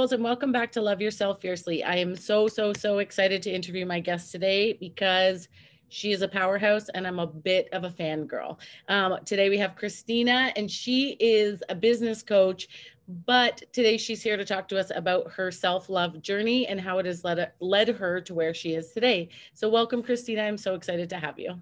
and 0.00 0.24
welcome 0.24 0.50
back 0.50 0.72
to 0.72 0.80
Love 0.80 1.02
Yourself 1.02 1.42
Fiercely. 1.42 1.84
I 1.84 1.96
am 1.96 2.16
so, 2.16 2.48
so, 2.48 2.72
so 2.72 3.00
excited 3.00 3.42
to 3.42 3.50
interview 3.50 3.84
my 3.84 4.00
guest 4.00 4.32
today 4.32 4.72
because 4.72 5.46
she 5.90 6.10
is 6.12 6.22
a 6.22 6.26
powerhouse 6.26 6.88
and 6.88 7.06
I'm 7.06 7.18
a 7.18 7.26
bit 7.26 7.68
of 7.72 7.84
a 7.84 7.90
fangirl. 7.90 8.58
Um, 8.88 9.18
today 9.26 9.50
we 9.50 9.58
have 9.58 9.76
Christina, 9.76 10.54
and 10.56 10.70
she 10.70 11.18
is 11.20 11.62
a 11.68 11.74
business 11.74 12.22
coach, 12.22 12.96
but 13.26 13.62
today 13.74 13.98
she's 13.98 14.22
here 14.22 14.38
to 14.38 14.44
talk 14.44 14.68
to 14.68 14.80
us 14.80 14.90
about 14.94 15.30
her 15.32 15.50
self 15.50 15.90
love 15.90 16.22
journey 16.22 16.66
and 16.66 16.80
how 16.80 16.98
it 16.98 17.04
has 17.04 17.22
led, 17.22 17.52
led 17.60 17.88
her 17.88 18.22
to 18.22 18.32
where 18.32 18.54
she 18.54 18.72
is 18.72 18.92
today. 18.92 19.28
So, 19.52 19.68
welcome, 19.68 20.02
Christina. 20.02 20.44
I'm 20.44 20.56
so 20.56 20.74
excited 20.74 21.10
to 21.10 21.16
have 21.16 21.38
you. 21.38 21.60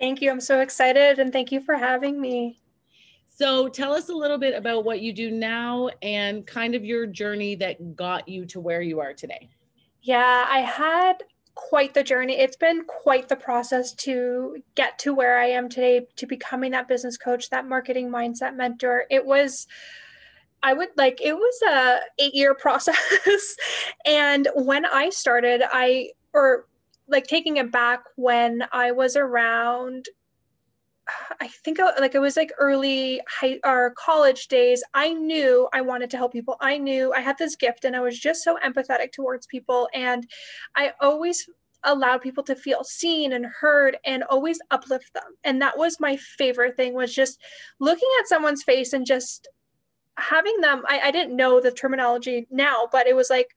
Thank 0.00 0.20
you. 0.20 0.32
I'm 0.32 0.40
so 0.40 0.60
excited, 0.60 1.20
and 1.20 1.32
thank 1.32 1.52
you 1.52 1.60
for 1.60 1.76
having 1.76 2.20
me. 2.20 2.61
So 3.34 3.68
tell 3.68 3.92
us 3.92 4.08
a 4.08 4.14
little 4.14 4.38
bit 4.38 4.54
about 4.54 4.84
what 4.84 5.00
you 5.00 5.12
do 5.12 5.30
now 5.30 5.88
and 6.02 6.46
kind 6.46 6.74
of 6.74 6.84
your 6.84 7.06
journey 7.06 7.54
that 7.56 7.96
got 7.96 8.28
you 8.28 8.44
to 8.46 8.60
where 8.60 8.82
you 8.82 9.00
are 9.00 9.14
today. 9.14 9.48
Yeah, 10.02 10.46
I 10.48 10.58
had 10.58 11.22
quite 11.54 11.94
the 11.94 12.02
journey. 12.02 12.34
It's 12.38 12.56
been 12.56 12.84
quite 12.84 13.28
the 13.28 13.36
process 13.36 13.94
to 13.94 14.56
get 14.74 14.98
to 15.00 15.14
where 15.14 15.38
I 15.38 15.46
am 15.46 15.68
today, 15.68 16.06
to 16.16 16.26
becoming 16.26 16.72
that 16.72 16.88
business 16.88 17.16
coach, 17.16 17.50
that 17.50 17.66
marketing 17.66 18.10
mindset 18.10 18.54
mentor. 18.54 19.04
It 19.10 19.24
was 19.24 19.66
I 20.62 20.74
would 20.74 20.90
like 20.96 21.20
it 21.20 21.34
was 21.34 21.62
a 21.68 22.00
8 22.22 22.34
year 22.34 22.54
process 22.60 23.56
and 24.04 24.48
when 24.54 24.84
I 24.84 25.08
started 25.10 25.62
I 25.64 26.10
or 26.32 26.66
like 27.08 27.26
taking 27.26 27.56
it 27.56 27.72
back 27.72 28.04
when 28.16 28.64
I 28.72 28.92
was 28.92 29.16
around 29.16 30.06
I 31.40 31.48
think 31.48 31.78
like 31.98 32.14
it 32.14 32.20
was 32.20 32.36
like 32.36 32.52
early 32.58 33.20
high 33.28 33.58
or 33.64 33.94
college 33.96 34.46
days. 34.48 34.82
I 34.94 35.12
knew 35.12 35.68
I 35.72 35.80
wanted 35.80 36.10
to 36.10 36.16
help 36.16 36.32
people. 36.32 36.56
I 36.60 36.78
knew 36.78 37.12
I 37.12 37.20
had 37.20 37.38
this 37.38 37.56
gift 37.56 37.84
and 37.84 37.96
I 37.96 38.00
was 38.00 38.18
just 38.18 38.44
so 38.44 38.56
empathetic 38.64 39.12
towards 39.12 39.46
people. 39.46 39.88
And 39.94 40.26
I 40.76 40.92
always 41.00 41.48
allowed 41.84 42.22
people 42.22 42.44
to 42.44 42.54
feel 42.54 42.84
seen 42.84 43.32
and 43.32 43.46
heard 43.46 43.96
and 44.04 44.22
always 44.24 44.60
uplift 44.70 45.12
them. 45.14 45.24
And 45.42 45.60
that 45.60 45.76
was 45.76 45.98
my 45.98 46.16
favorite 46.16 46.76
thing 46.76 46.94
was 46.94 47.12
just 47.12 47.40
looking 47.80 48.08
at 48.20 48.28
someone's 48.28 48.62
face 48.62 48.92
and 48.92 49.04
just 49.04 49.48
having 50.16 50.60
them. 50.60 50.84
I, 50.88 51.00
I 51.04 51.10
didn't 51.10 51.36
know 51.36 51.60
the 51.60 51.72
terminology 51.72 52.46
now, 52.50 52.88
but 52.92 53.08
it 53.08 53.16
was 53.16 53.30
like, 53.30 53.48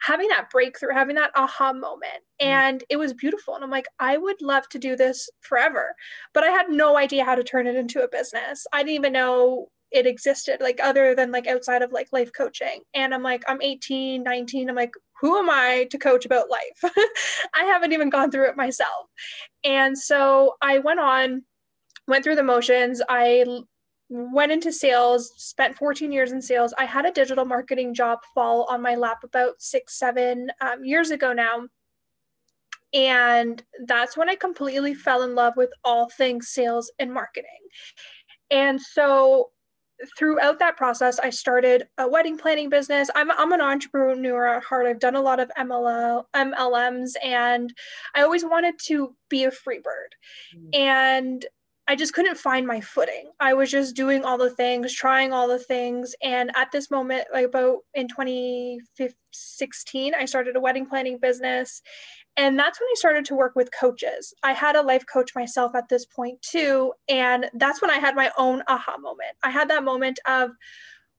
having 0.00 0.28
that 0.28 0.50
breakthrough, 0.50 0.94
having 0.94 1.16
that 1.16 1.32
aha 1.34 1.72
moment. 1.72 2.22
Mm. 2.40 2.46
And 2.46 2.84
it 2.88 2.96
was 2.96 3.12
beautiful. 3.12 3.54
And 3.54 3.64
I'm 3.64 3.70
like, 3.70 3.86
I 3.98 4.16
would 4.16 4.40
love 4.40 4.68
to 4.70 4.78
do 4.78 4.96
this 4.96 5.28
forever. 5.40 5.94
But 6.34 6.44
I 6.44 6.50
had 6.50 6.68
no 6.68 6.96
idea 6.96 7.24
how 7.24 7.34
to 7.34 7.44
turn 7.44 7.66
it 7.66 7.76
into 7.76 8.02
a 8.02 8.08
business. 8.08 8.66
I 8.72 8.78
didn't 8.82 8.94
even 8.94 9.12
know 9.12 9.68
it 9.90 10.06
existed, 10.06 10.60
like 10.60 10.80
other 10.82 11.14
than 11.14 11.32
like 11.32 11.46
outside 11.46 11.82
of 11.82 11.92
like 11.92 12.08
life 12.12 12.30
coaching. 12.36 12.82
And 12.94 13.14
I'm 13.14 13.22
like, 13.22 13.42
I'm 13.48 13.62
18, 13.62 14.22
19. 14.22 14.68
I'm 14.68 14.76
like, 14.76 14.92
who 15.20 15.38
am 15.38 15.48
I 15.50 15.88
to 15.90 15.98
coach 15.98 16.26
about 16.26 16.50
life? 16.50 16.92
I 17.54 17.64
haven't 17.64 17.92
even 17.92 18.10
gone 18.10 18.30
through 18.30 18.48
it 18.50 18.56
myself. 18.56 19.06
And 19.64 19.98
so 19.98 20.56
I 20.60 20.78
went 20.78 21.00
on, 21.00 21.42
went 22.06 22.22
through 22.22 22.36
the 22.36 22.42
motions. 22.42 23.00
I 23.08 23.44
went 24.08 24.52
into 24.52 24.72
sales, 24.72 25.32
spent 25.36 25.76
14 25.76 26.10
years 26.12 26.32
in 26.32 26.40
sales. 26.40 26.72
I 26.78 26.84
had 26.84 27.04
a 27.04 27.12
digital 27.12 27.44
marketing 27.44 27.94
job 27.94 28.20
fall 28.34 28.64
on 28.64 28.80
my 28.80 28.94
lap 28.94 29.18
about 29.22 29.60
six, 29.60 29.98
seven 29.98 30.50
um, 30.60 30.84
years 30.84 31.10
ago 31.10 31.32
now. 31.32 31.68
And 32.94 33.62
that's 33.86 34.16
when 34.16 34.30
I 34.30 34.34
completely 34.34 34.94
fell 34.94 35.22
in 35.22 35.34
love 35.34 35.54
with 35.56 35.70
all 35.84 36.08
things 36.08 36.48
sales 36.48 36.90
and 36.98 37.12
marketing. 37.12 37.50
And 38.50 38.80
so 38.80 39.50
throughout 40.16 40.58
that 40.60 40.76
process, 40.76 41.18
I 41.18 41.28
started 41.30 41.88
a 41.98 42.08
wedding 42.08 42.38
planning 42.38 42.70
business. 42.70 43.10
I'm, 43.14 43.30
I'm 43.32 43.52
an 43.52 43.60
entrepreneur 43.60 44.46
at 44.46 44.64
heart. 44.64 44.86
I've 44.86 45.00
done 45.00 45.16
a 45.16 45.20
lot 45.20 45.40
of 45.40 45.50
MLL, 45.58 46.24
MLMs, 46.34 47.10
and 47.22 47.72
I 48.14 48.22
always 48.22 48.44
wanted 48.44 48.76
to 48.86 49.14
be 49.28 49.44
a 49.44 49.50
free 49.50 49.80
bird. 49.80 50.14
Mm. 50.56 50.78
And 50.78 51.46
I 51.90 51.96
just 51.96 52.12
couldn't 52.12 52.36
find 52.36 52.66
my 52.66 52.82
footing. 52.82 53.30
I 53.40 53.54
was 53.54 53.70
just 53.70 53.96
doing 53.96 54.22
all 54.22 54.36
the 54.36 54.50
things, 54.50 54.92
trying 54.92 55.32
all 55.32 55.48
the 55.48 55.58
things. 55.58 56.14
And 56.22 56.50
at 56.54 56.70
this 56.70 56.90
moment, 56.90 57.24
like 57.32 57.46
about 57.46 57.78
in 57.94 58.08
2016, 58.08 60.14
I 60.14 60.26
started 60.26 60.54
a 60.54 60.60
wedding 60.60 60.84
planning 60.84 61.18
business. 61.18 61.80
And 62.36 62.58
that's 62.58 62.78
when 62.78 62.88
I 62.88 62.94
started 62.96 63.24
to 63.24 63.34
work 63.34 63.56
with 63.56 63.70
coaches. 63.72 64.34
I 64.42 64.52
had 64.52 64.76
a 64.76 64.82
life 64.82 65.06
coach 65.10 65.34
myself 65.34 65.74
at 65.74 65.88
this 65.88 66.04
point 66.04 66.42
too. 66.42 66.92
And 67.08 67.48
that's 67.54 67.80
when 67.80 67.90
I 67.90 67.96
had 67.96 68.14
my 68.14 68.30
own 68.36 68.62
aha 68.68 68.98
moment. 68.98 69.32
I 69.42 69.48
had 69.48 69.70
that 69.70 69.82
moment 69.82 70.18
of, 70.26 70.50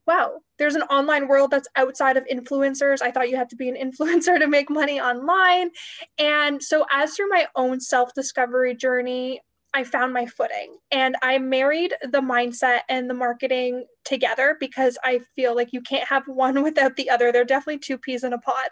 wow, 0.06 0.36
there's 0.60 0.76
an 0.76 0.84
online 0.84 1.28
world 1.28 1.50
that's 1.50 1.68
outside 1.78 2.16
of 2.16 2.28
influencers. 2.32 3.02
I 3.02 3.10
thought 3.10 3.30
you 3.30 3.38
had 3.38 3.50
to 3.50 3.56
be 3.56 3.70
an 3.70 3.76
influencer 3.92 4.38
to 4.38 4.48
make 4.48 4.70
money 4.70 5.02
online. 5.02 5.72
And 6.20 6.62
so, 6.62 6.86
as 6.92 7.16
through 7.16 7.30
my 7.30 7.48
own 7.56 7.80
self 7.80 8.14
discovery 8.14 8.76
journey, 8.76 9.42
I 9.74 9.84
found 9.84 10.14
my 10.14 10.26
footing 10.26 10.78
and 10.92 11.16
I 11.22 11.38
married 11.38 11.94
the 12.02 12.22
mindset 12.22 12.80
and 12.90 13.10
the 13.10 13.14
marketing 13.14 13.86
together 14.04 14.58
because 14.60 14.98
I 15.04 15.20
feel 15.36 15.56
like 15.56 15.74
you 15.74 15.82
can't 15.82 16.08
have 16.08 16.28
one 16.28 16.64
without 16.64 16.96
the 16.96 17.10
other. 17.10 17.32
They're 17.32 17.46
definitely 17.46 17.80
two 17.80 17.98
peas 17.98 18.24
in 18.24 18.34
a 18.34 18.40
pod. 18.40 18.70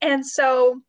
And 0.00 0.26
so 0.26 0.80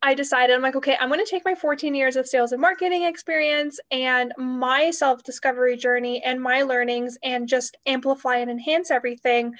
I 0.00 0.14
decided, 0.14 0.54
I'm 0.54 0.62
like, 0.62 0.76
okay, 0.76 0.96
I'm 1.00 1.08
going 1.08 1.24
to 1.24 1.28
take 1.28 1.44
my 1.44 1.56
14 1.56 1.92
years 1.92 2.14
of 2.14 2.28
sales 2.28 2.52
and 2.52 2.60
marketing 2.60 3.02
experience 3.02 3.80
and 3.90 4.32
my 4.38 4.92
self 4.92 5.24
discovery 5.24 5.76
journey 5.76 6.22
and 6.24 6.40
my 6.40 6.62
learnings 6.62 7.18
and 7.24 7.48
just 7.48 7.76
amplify 7.84 8.36
and 8.36 8.50
enhance 8.50 8.92
everything 8.92 9.54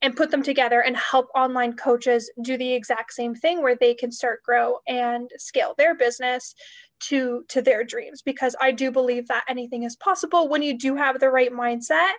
and 0.00 0.16
put 0.16 0.30
them 0.30 0.44
together 0.44 0.80
and 0.80 0.96
help 0.96 1.26
online 1.34 1.74
coaches 1.74 2.30
do 2.42 2.56
the 2.56 2.72
exact 2.72 3.12
same 3.12 3.34
thing 3.34 3.62
where 3.62 3.74
they 3.74 3.94
can 3.94 4.12
start 4.12 4.42
grow 4.44 4.78
and 4.86 5.28
scale 5.38 5.74
their 5.76 5.94
business 5.94 6.54
to 7.00 7.44
to 7.48 7.62
their 7.62 7.82
dreams 7.82 8.22
because 8.22 8.54
i 8.60 8.70
do 8.70 8.90
believe 8.90 9.26
that 9.28 9.44
anything 9.48 9.84
is 9.84 9.96
possible 9.96 10.48
when 10.48 10.62
you 10.62 10.76
do 10.76 10.96
have 10.96 11.18
the 11.18 11.30
right 11.30 11.52
mindset 11.52 12.12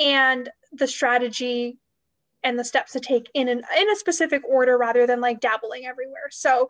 and 0.00 0.50
the 0.72 0.86
strategy 0.86 1.78
and 2.44 2.58
the 2.58 2.64
steps 2.64 2.92
to 2.92 3.00
take 3.00 3.30
in 3.34 3.48
an 3.48 3.62
in 3.78 3.90
a 3.90 3.96
specific 3.96 4.42
order 4.48 4.76
rather 4.76 5.06
than 5.06 5.20
like 5.20 5.40
dabbling 5.40 5.86
everywhere. 5.86 6.28
So 6.30 6.68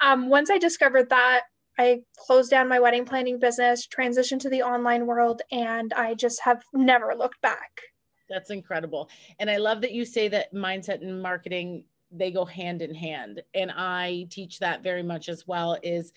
um, 0.00 0.28
once 0.28 0.50
i 0.50 0.58
discovered 0.58 1.08
that 1.10 1.42
i 1.78 2.00
closed 2.18 2.50
down 2.50 2.68
my 2.68 2.80
wedding 2.80 3.04
planning 3.04 3.38
business 3.38 3.86
transitioned 3.86 4.40
to 4.40 4.50
the 4.50 4.62
online 4.62 5.06
world 5.06 5.42
and 5.50 5.92
i 5.94 6.14
just 6.14 6.40
have 6.42 6.62
never 6.72 7.14
looked 7.16 7.40
back. 7.40 7.80
That's 8.28 8.50
incredible. 8.50 9.08
And 9.38 9.50
i 9.50 9.56
love 9.56 9.80
that 9.82 9.92
you 9.92 10.04
say 10.04 10.28
that 10.28 10.52
mindset 10.54 11.02
and 11.02 11.22
marketing 11.22 11.84
they 12.12 12.30
go 12.30 12.44
hand 12.44 12.82
in 12.82 12.94
hand. 12.94 13.42
And 13.54 13.70
i 13.70 14.26
teach 14.30 14.58
that 14.58 14.82
very 14.82 15.02
much 15.02 15.28
as 15.28 15.46
well 15.46 15.78
is 15.82 16.12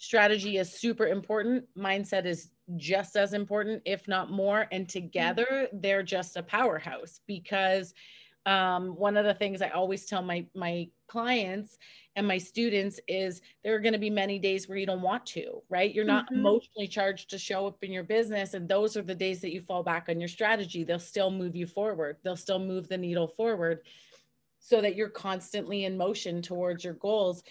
strategy 0.00 0.56
is 0.56 0.72
super 0.72 1.06
important. 1.06 1.62
Mindset 1.76 2.24
is 2.24 2.50
just 2.76 3.16
as 3.16 3.34
important 3.34 3.82
if 3.84 4.08
not 4.08 4.30
more. 4.30 4.66
And 4.72 4.88
together 4.88 5.68
they're 5.74 6.02
just 6.02 6.36
a 6.36 6.42
powerhouse 6.42 7.20
because 7.26 7.94
um, 8.46 8.96
one 8.96 9.18
of 9.18 9.26
the 9.26 9.34
things 9.34 9.60
i 9.60 9.68
always 9.68 10.06
tell 10.06 10.22
my 10.22 10.46
my 10.54 10.88
clients 11.08 11.76
and 12.16 12.26
my 12.26 12.38
students 12.38 12.98
is 13.06 13.42
there 13.62 13.74
are 13.74 13.80
going 13.80 13.92
to 13.92 13.98
be 13.98 14.08
many 14.08 14.38
days 14.38 14.66
where 14.66 14.78
you 14.78 14.86
don't 14.86 15.02
want 15.02 15.26
to 15.26 15.60
right? 15.68 15.94
You're 15.94 16.06
not 16.06 16.24
mm-hmm. 16.24 16.40
emotionally 16.40 16.88
charged 16.88 17.28
to 17.30 17.38
show 17.38 17.66
up 17.66 17.84
in 17.84 17.92
your 17.92 18.02
business 18.02 18.54
and 18.54 18.66
those 18.66 18.96
are 18.96 19.02
the 19.02 19.14
days 19.14 19.42
that 19.42 19.52
you 19.52 19.60
fall 19.60 19.82
back 19.82 20.06
on 20.08 20.18
your 20.18 20.28
strategy. 20.28 20.82
They'll 20.82 20.98
still 20.98 21.30
move 21.30 21.54
you 21.54 21.66
forward. 21.66 22.16
They'll 22.24 22.34
still 22.34 22.58
move 22.58 22.88
the 22.88 22.96
needle 22.96 23.28
forward 23.28 23.80
so 24.58 24.80
that 24.80 24.96
you're 24.96 25.10
constantly 25.10 25.84
in 25.84 25.98
motion 25.98 26.40
towards 26.40 26.82
your 26.82 26.94
goals. 26.94 27.42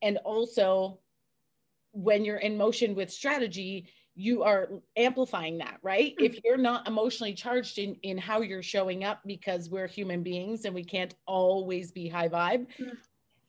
And 0.00 0.16
also 0.24 0.98
when 1.92 2.24
you're 2.24 2.38
in 2.38 2.56
motion 2.56 2.94
with 2.94 3.10
strategy 3.10 3.86
you 4.14 4.42
are 4.42 4.68
amplifying 4.96 5.58
that 5.58 5.78
right 5.82 6.14
mm-hmm. 6.16 6.24
if 6.24 6.40
you're 6.44 6.56
not 6.56 6.86
emotionally 6.86 7.34
charged 7.34 7.78
in 7.78 7.96
in 8.02 8.18
how 8.18 8.40
you're 8.40 8.62
showing 8.62 9.04
up 9.04 9.20
because 9.26 9.70
we're 9.70 9.86
human 9.86 10.22
beings 10.22 10.64
and 10.64 10.74
we 10.74 10.84
can't 10.84 11.14
always 11.26 11.90
be 11.90 12.08
high 12.08 12.28
vibe 12.28 12.66
mm-hmm. 12.78 12.94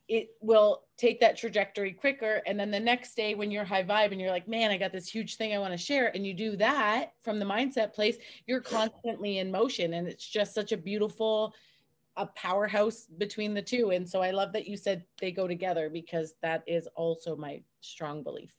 it 0.07 0.29
will 0.41 0.83
take 0.97 1.19
that 1.19 1.37
trajectory 1.37 1.91
quicker 1.91 2.41
and 2.45 2.57
then 2.57 2.71
the 2.71 2.79
next 2.79 3.15
day 3.15 3.35
when 3.35 3.51
you're 3.51 3.65
high 3.65 3.83
vibe 3.83 4.11
and 4.11 4.21
you're 4.21 4.29
like 4.29 4.47
man 4.47 4.71
i 4.71 4.77
got 4.77 4.93
this 4.93 5.09
huge 5.09 5.35
thing 5.35 5.53
i 5.53 5.57
want 5.57 5.73
to 5.73 5.77
share 5.77 6.15
and 6.15 6.25
you 6.25 6.33
do 6.33 6.55
that 6.55 7.13
from 7.23 7.39
the 7.39 7.45
mindset 7.45 7.93
place 7.93 8.17
you're 8.45 8.61
constantly 8.61 9.39
in 9.39 9.51
motion 9.51 9.95
and 9.95 10.07
it's 10.07 10.27
just 10.27 10.53
such 10.53 10.71
a 10.71 10.77
beautiful 10.77 11.53
a 12.15 12.25
powerhouse 12.27 13.07
between 13.17 13.53
the 13.53 13.61
two. 13.61 13.91
And 13.91 14.07
so 14.07 14.21
I 14.21 14.31
love 14.31 14.53
that 14.53 14.67
you 14.67 14.77
said 14.77 15.03
they 15.19 15.31
go 15.31 15.47
together 15.47 15.89
because 15.89 16.35
that 16.41 16.63
is 16.67 16.87
also 16.95 17.35
my 17.35 17.61
strong 17.81 18.23
belief. 18.23 18.53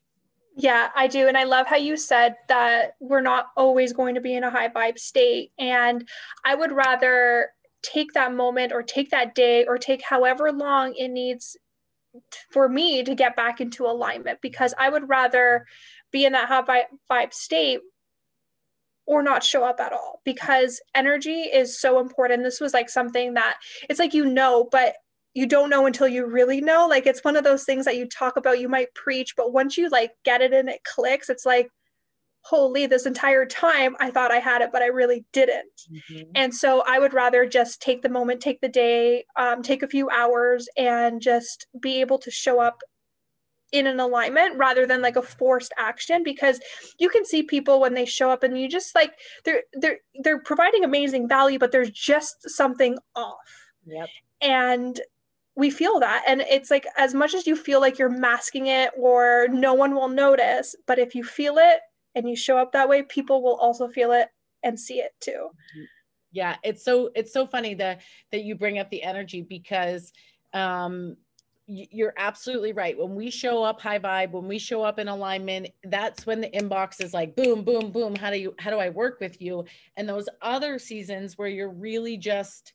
Yeah, 0.56 0.90
I 0.94 1.08
do. 1.08 1.26
And 1.26 1.36
I 1.36 1.44
love 1.44 1.66
how 1.66 1.76
you 1.76 1.96
said 1.96 2.36
that 2.48 2.96
we're 3.00 3.20
not 3.20 3.48
always 3.56 3.92
going 3.92 4.14
to 4.14 4.20
be 4.20 4.34
in 4.34 4.44
a 4.44 4.50
high 4.50 4.68
vibe 4.68 4.98
state. 4.98 5.52
And 5.58 6.08
I 6.44 6.54
would 6.54 6.72
rather 6.72 7.50
take 7.82 8.12
that 8.12 8.32
moment 8.32 8.72
or 8.72 8.82
take 8.82 9.10
that 9.10 9.34
day 9.34 9.66
or 9.66 9.78
take 9.78 10.02
however 10.02 10.52
long 10.52 10.94
it 10.94 11.08
needs 11.08 11.56
for 12.50 12.68
me 12.68 13.02
to 13.02 13.14
get 13.14 13.36
back 13.36 13.60
into 13.60 13.86
alignment 13.86 14.40
because 14.40 14.74
I 14.78 14.88
would 14.88 15.08
rather 15.08 15.66
be 16.12 16.24
in 16.24 16.32
that 16.32 16.48
high 16.48 16.86
vibe 17.10 17.34
state 17.34 17.80
or 19.06 19.22
not 19.22 19.42
show 19.44 19.64
up 19.64 19.80
at 19.80 19.92
all 19.92 20.20
because 20.24 20.80
energy 20.94 21.42
is 21.42 21.78
so 21.78 22.00
important. 22.00 22.42
This 22.42 22.60
was 22.60 22.72
like 22.72 22.88
something 22.88 23.34
that 23.34 23.58
it's 23.88 24.00
like 24.00 24.14
you 24.14 24.24
know, 24.24 24.68
but 24.70 24.94
you 25.34 25.46
don't 25.46 25.70
know 25.70 25.86
until 25.86 26.08
you 26.08 26.26
really 26.26 26.60
know. 26.60 26.86
Like 26.88 27.06
it's 27.06 27.24
one 27.24 27.36
of 27.36 27.44
those 27.44 27.64
things 27.64 27.84
that 27.84 27.96
you 27.96 28.06
talk 28.06 28.36
about, 28.36 28.60
you 28.60 28.68
might 28.68 28.94
preach, 28.94 29.34
but 29.36 29.52
once 29.52 29.76
you 29.76 29.88
like 29.88 30.12
get 30.24 30.40
it 30.40 30.52
and 30.52 30.68
it 30.68 30.84
clicks, 30.84 31.28
it's 31.28 31.44
like, 31.44 31.68
holy, 32.42 32.86
this 32.86 33.06
entire 33.06 33.46
time 33.46 33.96
I 33.98 34.10
thought 34.10 34.30
I 34.30 34.38
had 34.38 34.60
it, 34.60 34.70
but 34.70 34.82
I 34.82 34.86
really 34.86 35.24
didn't. 35.32 35.64
Mm-hmm. 35.90 36.30
And 36.34 36.54
so 36.54 36.84
I 36.86 36.98
would 36.98 37.14
rather 37.14 37.46
just 37.46 37.80
take 37.80 38.02
the 38.02 38.08
moment, 38.08 38.40
take 38.40 38.60
the 38.60 38.68
day, 38.68 39.24
um, 39.36 39.62
take 39.62 39.82
a 39.82 39.88
few 39.88 40.08
hours, 40.10 40.68
and 40.76 41.20
just 41.20 41.66
be 41.80 42.00
able 42.00 42.18
to 42.18 42.30
show 42.30 42.60
up 42.60 42.82
in 43.74 43.88
an 43.88 43.98
alignment 43.98 44.56
rather 44.56 44.86
than 44.86 45.02
like 45.02 45.16
a 45.16 45.22
forced 45.22 45.74
action 45.76 46.22
because 46.22 46.60
you 47.00 47.08
can 47.08 47.24
see 47.24 47.42
people 47.42 47.80
when 47.80 47.92
they 47.92 48.04
show 48.04 48.30
up 48.30 48.44
and 48.44 48.56
you 48.56 48.68
just 48.68 48.94
like 48.94 49.14
they're 49.44 49.64
they're 49.72 49.98
they're 50.22 50.40
providing 50.40 50.84
amazing 50.84 51.28
value 51.28 51.58
but 51.58 51.72
there's 51.72 51.90
just 51.90 52.48
something 52.48 52.96
off. 53.16 53.34
Yep. 53.84 54.08
And 54.40 55.00
we 55.56 55.70
feel 55.70 55.98
that. 55.98 56.22
And 56.26 56.40
it's 56.42 56.70
like 56.70 56.86
as 56.96 57.14
much 57.14 57.34
as 57.34 57.48
you 57.48 57.56
feel 57.56 57.80
like 57.80 57.98
you're 57.98 58.08
masking 58.08 58.68
it 58.68 58.92
or 58.96 59.48
no 59.50 59.74
one 59.74 59.94
will 59.96 60.08
notice 60.08 60.76
but 60.86 61.00
if 61.00 61.16
you 61.16 61.24
feel 61.24 61.56
it 61.58 61.80
and 62.14 62.28
you 62.28 62.36
show 62.36 62.56
up 62.56 62.70
that 62.72 62.88
way 62.88 63.02
people 63.02 63.42
will 63.42 63.56
also 63.56 63.88
feel 63.88 64.12
it 64.12 64.28
and 64.62 64.78
see 64.78 65.00
it 65.00 65.10
too. 65.18 65.48
Yeah 66.30 66.56
it's 66.62 66.84
so 66.84 67.10
it's 67.16 67.32
so 67.32 67.44
funny 67.44 67.74
that 67.74 68.02
that 68.30 68.44
you 68.44 68.54
bring 68.54 68.78
up 68.78 68.88
the 68.90 69.02
energy 69.02 69.42
because 69.42 70.12
um 70.52 71.16
you're 71.66 72.12
absolutely 72.19 72.72
right. 72.72 72.99
When 72.99 73.14
we 73.14 73.31
show 73.31 73.62
up 73.62 73.81
high 73.81 73.99
vibe, 73.99 74.32
when 74.32 74.46
we 74.46 74.58
show 74.58 74.82
up 74.82 74.99
in 74.99 75.08
alignment, 75.08 75.69
that's 75.84 76.26
when 76.26 76.40
the 76.40 76.50
inbox 76.50 77.02
is 77.02 77.14
like 77.14 77.34
boom, 77.37 77.62
boom, 77.62 77.90
boom. 77.90 78.14
How 78.14 78.31
do 78.31 78.38
you 78.38 78.55
how 78.58 78.70
do 78.70 78.78
I 78.78 78.90
work 78.90 79.19
with 79.20 79.40
you? 79.40 79.64
And 79.96 80.08
those 80.08 80.28
other 80.43 80.78
seasons 80.78 81.38
where 81.38 81.49
you're 81.49 81.70
really 81.70 82.16
just 82.19 82.75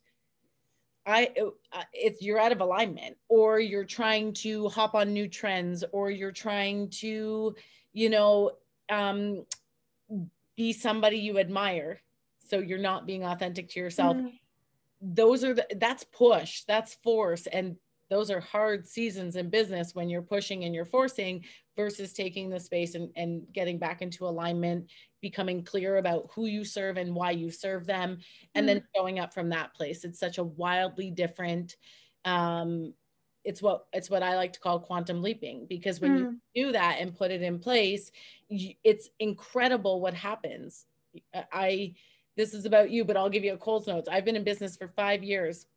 I 1.06 1.32
it's 1.94 2.22
you're 2.22 2.40
out 2.40 2.52
of 2.52 2.62
alignment 2.62 3.18
or 3.28 3.60
you're 3.60 3.86
trying 3.86 4.34
to 4.34 4.70
hop 4.70 4.96
on 4.96 5.14
new 5.14 5.28
trends 5.28 5.84
or 5.92 6.10
you're 6.10 6.32
trying 6.32 6.90
to, 6.90 7.56
you 7.94 8.10
know, 8.10 8.52
um 8.90 9.46
be 10.56 10.74
somebody 10.74 11.18
you 11.18 11.38
admire. 11.38 12.02
So 12.50 12.58
you're 12.58 12.80
not 12.80 13.06
being 13.06 13.24
authentic 13.24 13.70
to 13.70 13.80
yourself. 13.80 14.18
Mm-hmm. 14.18 14.30
Those 15.02 15.44
are 15.44 15.54
the 15.54 15.68
that's 15.76 16.06
push, 16.06 16.64
that's 16.64 16.96
force 16.96 17.46
and 17.46 17.76
those 18.10 18.32
are 18.32 18.40
hard 18.40 18.88
seasons 18.88 19.36
in 19.36 19.50
business 19.50 19.94
when 19.94 20.10
you're 20.10 20.22
pushing 20.22 20.64
and 20.64 20.74
you're 20.74 20.86
forcing 20.86 21.44
versus 21.76 22.12
taking 22.14 22.50
the 22.50 22.60
space 22.60 22.96
and, 22.96 23.10
and 23.16 23.44
getting 23.54 23.78
back 23.78 24.02
into 24.02 24.26
alignment 24.26 24.90
becoming 25.22 25.64
clear 25.64 25.98
about 25.98 26.30
who 26.34 26.46
you 26.46 26.64
serve 26.64 26.98
and 26.98 27.14
why 27.14 27.32
you 27.32 27.52
serve 27.52 27.86
them 27.86 28.18
and 28.56 28.68
mm-hmm. 28.68 28.76
then 28.76 28.84
showing 28.96 29.20
up 29.20 29.34
from 29.34 29.50
that 29.50 29.74
place 29.74 30.04
it's 30.04 30.20
such 30.20 30.38
a 30.38 30.44
wildly 30.44 31.12
different 31.12 31.76
um, 32.26 32.94
it's 33.46 33.62
what 33.62 33.86
it's 33.94 34.10
what 34.10 34.22
i 34.22 34.36
like 34.36 34.52
to 34.52 34.60
call 34.60 34.80
quantum 34.80 35.22
leaping 35.22 35.66
because 35.70 36.02
when 36.02 36.12
mm. 36.12 36.38
you 36.54 36.66
do 36.66 36.72
that 36.74 36.98
and 37.00 37.16
put 37.16 37.32
it 37.32 37.42
in 37.42 37.58
place 37.58 38.12
it's 38.50 39.10
incredible 39.20 40.02
what 40.02 40.14
happens 40.14 40.86
i 41.54 41.94
this 42.36 42.54
is 42.54 42.66
about 42.66 42.92
you 42.92 43.06
but 43.06 43.16
i'll 43.16 43.30
give 43.30 43.46
you 43.46 43.54
a 43.54 43.58
cold 43.58 43.88
notes 43.88 44.10
i've 44.10 44.26
been 44.26 44.36
in 44.36 44.44
business 44.44 44.76
for 44.76 44.90
five 44.90 45.24
years 45.24 45.68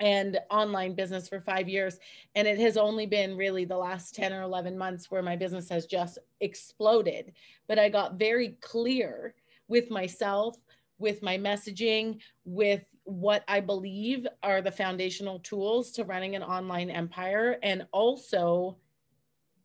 and 0.00 0.38
online 0.50 0.94
business 0.94 1.28
for 1.28 1.40
five 1.40 1.68
years. 1.68 1.98
And 2.34 2.48
it 2.48 2.58
has 2.58 2.76
only 2.76 3.06
been 3.06 3.36
really 3.36 3.64
the 3.64 3.76
last 3.76 4.14
10 4.14 4.32
or 4.32 4.42
11 4.42 4.76
months 4.76 5.10
where 5.10 5.22
my 5.22 5.36
business 5.36 5.68
has 5.68 5.86
just 5.86 6.18
exploded. 6.40 7.32
But 7.68 7.78
I 7.78 7.88
got 7.88 8.14
very 8.14 8.56
clear 8.60 9.34
with 9.68 9.90
myself, 9.90 10.56
with 10.98 11.22
my 11.22 11.38
messaging, 11.38 12.18
with 12.44 12.82
what 13.04 13.44
I 13.48 13.60
believe 13.60 14.26
are 14.42 14.62
the 14.62 14.72
foundational 14.72 15.38
tools 15.40 15.92
to 15.92 16.04
running 16.04 16.36
an 16.36 16.42
online 16.42 16.90
empire, 16.90 17.58
and 17.62 17.86
also 17.92 18.76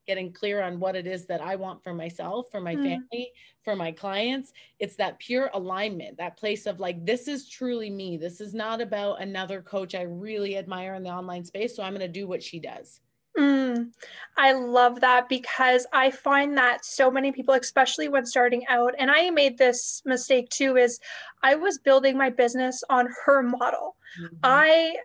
getting 0.06 0.32
clear 0.32 0.62
on 0.62 0.80
what 0.80 0.96
it 0.96 1.08
is 1.08 1.26
that 1.28 1.42
I 1.42 1.56
want 1.56 1.84
for 1.84 1.94
myself, 1.94 2.48
for 2.52 2.62
my 2.62 2.76
mm. 2.76 2.84
family, 2.84 3.32
for 3.64 3.76
my 3.76 3.92
clients. 3.92 4.54
It's 4.80 4.96
that 4.98 5.20
pure 5.20 5.50
alignment, 5.54 6.18
that 6.18 6.38
place 6.38 6.66
of 6.66 6.80
like, 6.80 7.06
this 7.06 7.28
is 7.28 7.50
truly 7.50 7.90
me. 7.90 8.18
This 8.18 8.42
is 8.42 8.54
not 8.54 8.82
about 8.82 9.22
another 9.22 9.62
coach 9.62 9.96
I 9.96 10.04
really 10.04 10.58
admire 10.58 10.96
in 10.96 11.04
the 11.04 11.10
online 11.10 11.44
space. 11.44 11.76
So 11.76 11.84
I'm 11.84 11.94
going 11.94 12.02
to 12.02 12.08
do 12.08 12.28
what 12.28 12.44
she 12.44 12.60
does. 12.60 13.02
Mm, 13.38 13.92
I 14.38 14.54
love 14.54 15.02
that 15.02 15.28
because 15.28 15.86
I 15.92 16.10
find 16.10 16.58
that 16.58 16.86
so 16.86 17.12
many 17.12 17.34
people, 17.34 17.54
especially 17.54 18.08
when 18.08 18.26
starting 18.26 18.66
out, 18.70 18.94
and 18.98 19.12
I 19.12 19.30
made 19.30 19.58
this 19.58 20.02
mistake 20.06 20.48
too, 20.50 20.78
is 20.78 21.00
I 21.44 21.56
was 21.56 21.78
building 21.80 22.18
my 22.18 22.30
business 22.30 22.82
on 22.90 23.10
her 23.26 23.44
model. 23.44 23.98
Mm-hmm. 24.22 24.36
I 24.44 24.96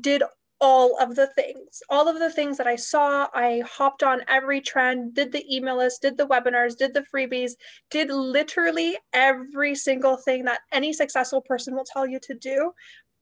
did 0.00 0.24
all 0.60 0.98
of 1.00 1.14
the 1.14 1.26
things, 1.28 1.82
all 1.88 2.08
of 2.08 2.18
the 2.18 2.30
things 2.30 2.56
that 2.58 2.66
I 2.66 2.76
saw. 2.76 3.28
I 3.34 3.62
hopped 3.66 4.02
on 4.02 4.22
every 4.28 4.60
trend, 4.60 5.14
did 5.14 5.32
the 5.32 5.44
email 5.54 5.76
list, 5.76 6.02
did 6.02 6.16
the 6.16 6.26
webinars, 6.26 6.76
did 6.76 6.94
the 6.94 7.04
freebies, 7.14 7.52
did 7.90 8.10
literally 8.10 8.96
every 9.12 9.74
single 9.74 10.16
thing 10.16 10.44
that 10.44 10.60
any 10.72 10.92
successful 10.92 11.42
person 11.42 11.74
will 11.74 11.84
tell 11.84 12.06
you 12.06 12.18
to 12.20 12.34
do. 12.34 12.72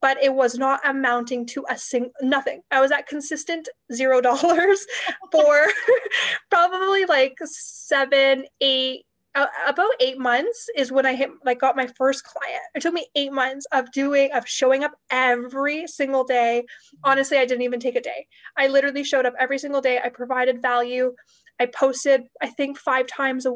But 0.00 0.22
it 0.22 0.34
was 0.34 0.58
not 0.58 0.80
amounting 0.84 1.46
to 1.46 1.64
a 1.70 1.78
single 1.78 2.12
nothing. 2.20 2.60
I 2.70 2.80
was 2.80 2.92
at 2.92 3.08
consistent 3.08 3.68
zero 3.92 4.20
dollars 4.20 4.86
for 5.32 5.66
probably 6.50 7.06
like 7.06 7.38
seven, 7.44 8.44
eight, 8.60 9.06
uh, 9.34 9.46
about 9.66 9.90
eight 10.00 10.18
months 10.18 10.68
is 10.76 10.92
when 10.92 11.06
I 11.06 11.14
hit 11.14 11.30
like 11.44 11.60
got 11.60 11.76
my 11.76 11.88
first 11.96 12.24
client. 12.24 12.62
It 12.74 12.82
took 12.82 12.94
me 12.94 13.06
eight 13.16 13.32
months 13.32 13.66
of 13.72 13.90
doing 13.90 14.30
of 14.32 14.46
showing 14.46 14.84
up 14.84 14.92
every 15.10 15.86
single 15.86 16.24
day. 16.24 16.64
Honestly, 17.02 17.38
I 17.38 17.44
didn't 17.44 17.62
even 17.62 17.80
take 17.80 17.96
a 17.96 18.00
day. 18.00 18.26
I 18.56 18.68
literally 18.68 19.02
showed 19.02 19.26
up 19.26 19.34
every 19.38 19.58
single 19.58 19.80
day. 19.80 20.00
I 20.02 20.08
provided 20.08 20.62
value. 20.62 21.14
I 21.60 21.66
posted, 21.66 22.22
I 22.42 22.48
think, 22.48 22.78
five 22.78 23.06
times 23.06 23.46
a 23.46 23.52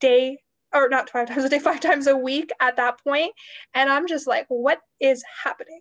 day, 0.00 0.38
or 0.74 0.88
not 0.88 1.08
five 1.08 1.28
times 1.28 1.44
a 1.44 1.48
day, 1.48 1.58
five 1.58 1.80
times 1.80 2.06
a 2.06 2.16
week 2.16 2.50
at 2.60 2.76
that 2.76 3.00
point. 3.02 3.32
And 3.74 3.90
I'm 3.90 4.06
just 4.06 4.26
like, 4.26 4.46
what 4.48 4.80
is 5.00 5.24
happening? 5.44 5.80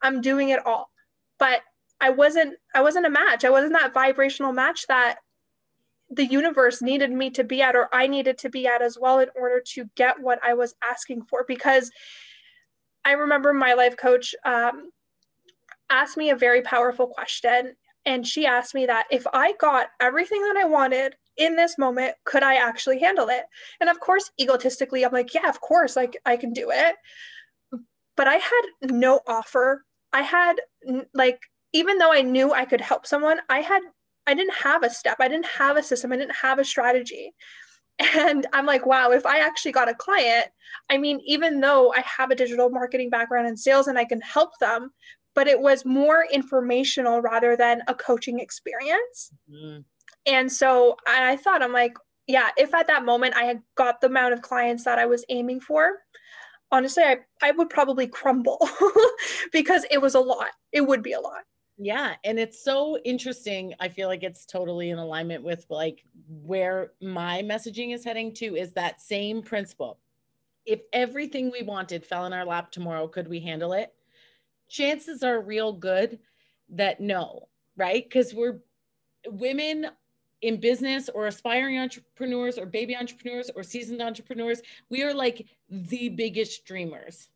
I'm 0.00 0.20
doing 0.20 0.50
it 0.50 0.64
all. 0.64 0.90
But 1.38 1.62
I 2.00 2.10
wasn't 2.10 2.54
I 2.74 2.82
wasn't 2.82 3.06
a 3.06 3.10
match. 3.10 3.44
I 3.44 3.50
wasn't 3.50 3.72
that 3.72 3.94
vibrational 3.94 4.52
match 4.52 4.86
that 4.88 5.16
the 6.14 6.26
universe 6.26 6.82
needed 6.82 7.10
me 7.10 7.30
to 7.30 7.44
be 7.44 7.62
at 7.62 7.74
or 7.74 7.88
I 7.92 8.06
needed 8.06 8.38
to 8.38 8.50
be 8.50 8.66
at 8.66 8.82
as 8.82 8.98
well 9.00 9.18
in 9.18 9.28
order 9.34 9.62
to 9.74 9.86
get 9.96 10.20
what 10.20 10.38
I 10.44 10.54
was 10.54 10.74
asking 10.84 11.22
for. 11.22 11.44
Because 11.46 11.90
I 13.04 13.12
remember 13.12 13.52
my 13.52 13.74
life 13.74 13.96
coach 13.96 14.34
um, 14.44 14.90
asked 15.90 16.16
me 16.16 16.30
a 16.30 16.36
very 16.36 16.62
powerful 16.62 17.06
question. 17.06 17.74
And 18.04 18.26
she 18.26 18.46
asked 18.46 18.74
me 18.74 18.86
that 18.86 19.06
if 19.10 19.26
I 19.32 19.54
got 19.60 19.88
everything 20.00 20.42
that 20.42 20.56
I 20.56 20.64
wanted 20.64 21.14
in 21.36 21.56
this 21.56 21.78
moment, 21.78 22.14
could 22.24 22.42
I 22.42 22.56
actually 22.56 22.98
handle 22.98 23.28
it? 23.28 23.44
And 23.80 23.88
of 23.88 24.00
course, 24.00 24.30
egotistically, 24.40 25.04
I'm 25.04 25.12
like, 25.12 25.32
yeah, 25.32 25.48
of 25.48 25.60
course, 25.60 25.94
like 25.96 26.16
I 26.26 26.36
can 26.36 26.52
do 26.52 26.70
it. 26.72 26.96
But 28.16 28.26
I 28.26 28.34
had 28.34 28.90
no 28.90 29.20
offer. 29.26 29.84
I 30.12 30.22
had 30.22 30.56
like, 31.14 31.40
even 31.72 31.98
though 31.98 32.12
I 32.12 32.22
knew 32.22 32.52
I 32.52 32.64
could 32.64 32.80
help 32.80 33.06
someone, 33.06 33.40
I 33.48 33.60
had 33.60 33.82
I 34.26 34.34
didn't 34.34 34.54
have 34.54 34.82
a 34.82 34.90
step, 34.90 35.16
I 35.20 35.28
didn't 35.28 35.46
have 35.46 35.76
a 35.76 35.82
system, 35.82 36.12
I 36.12 36.16
didn't 36.16 36.36
have 36.36 36.58
a 36.58 36.64
strategy. 36.64 37.34
And 38.16 38.46
I'm 38.52 38.66
like, 38.66 38.86
wow, 38.86 39.10
if 39.10 39.26
I 39.26 39.38
actually 39.40 39.72
got 39.72 39.88
a 39.88 39.94
client, 39.94 40.46
I 40.90 40.98
mean, 40.98 41.20
even 41.26 41.60
though 41.60 41.92
I 41.92 42.00
have 42.00 42.30
a 42.30 42.34
digital 42.34 42.70
marketing 42.70 43.10
background 43.10 43.46
and 43.46 43.58
sales 43.58 43.86
and 43.86 43.98
I 43.98 44.04
can 44.04 44.20
help 44.20 44.58
them, 44.58 44.90
but 45.34 45.46
it 45.46 45.60
was 45.60 45.84
more 45.84 46.26
informational 46.32 47.20
rather 47.20 47.56
than 47.56 47.82
a 47.88 47.94
coaching 47.94 48.40
experience. 48.40 49.30
Mm-hmm. 49.50 49.82
And 50.26 50.50
so 50.50 50.96
I 51.06 51.36
thought, 51.36 51.62
I'm 51.62 51.72
like, 51.72 51.94
yeah, 52.26 52.48
if 52.56 52.74
at 52.74 52.86
that 52.86 53.04
moment 53.04 53.34
I 53.36 53.44
had 53.44 53.62
got 53.76 54.00
the 54.00 54.06
amount 54.06 54.34
of 54.34 54.42
clients 54.42 54.84
that 54.84 54.98
I 54.98 55.06
was 55.06 55.24
aiming 55.28 55.60
for, 55.60 55.98
honestly, 56.70 57.02
I, 57.02 57.18
I 57.42 57.50
would 57.52 57.70
probably 57.70 58.06
crumble 58.06 58.68
because 59.52 59.84
it 59.90 60.00
was 60.00 60.14
a 60.14 60.20
lot. 60.20 60.50
It 60.72 60.82
would 60.82 61.02
be 61.02 61.12
a 61.12 61.20
lot. 61.20 61.42
Yeah. 61.78 62.14
And 62.24 62.38
it's 62.38 62.62
so 62.62 62.98
interesting. 62.98 63.74
I 63.80 63.88
feel 63.88 64.08
like 64.08 64.22
it's 64.22 64.46
totally 64.46 64.90
in 64.90 64.98
alignment 64.98 65.42
with 65.42 65.66
like 65.70 66.04
where 66.28 66.92
my 67.00 67.42
messaging 67.42 67.94
is 67.94 68.04
heading 68.04 68.32
to 68.34 68.56
is 68.56 68.72
that 68.74 69.00
same 69.00 69.42
principle. 69.42 69.98
If 70.64 70.82
everything 70.92 71.50
we 71.50 71.62
wanted 71.62 72.04
fell 72.04 72.26
in 72.26 72.32
our 72.32 72.44
lap 72.44 72.70
tomorrow, 72.70 73.08
could 73.08 73.26
we 73.26 73.40
handle 73.40 73.72
it? 73.72 73.92
Chances 74.68 75.22
are 75.22 75.40
real 75.40 75.72
good 75.72 76.18
that 76.68 77.00
no, 77.00 77.48
right? 77.76 78.04
Because 78.04 78.32
we're 78.32 78.60
women 79.26 79.88
in 80.42 80.60
business 80.60 81.08
or 81.08 81.26
aspiring 81.26 81.78
entrepreneurs 81.78 82.58
or 82.58 82.66
baby 82.66 82.96
entrepreneurs 82.96 83.50
or 83.54 83.62
seasoned 83.62 84.02
entrepreneurs, 84.02 84.60
we 84.88 85.02
are 85.02 85.14
like 85.14 85.46
the 85.70 86.08
biggest 86.10 86.64
dreamers. 86.64 87.28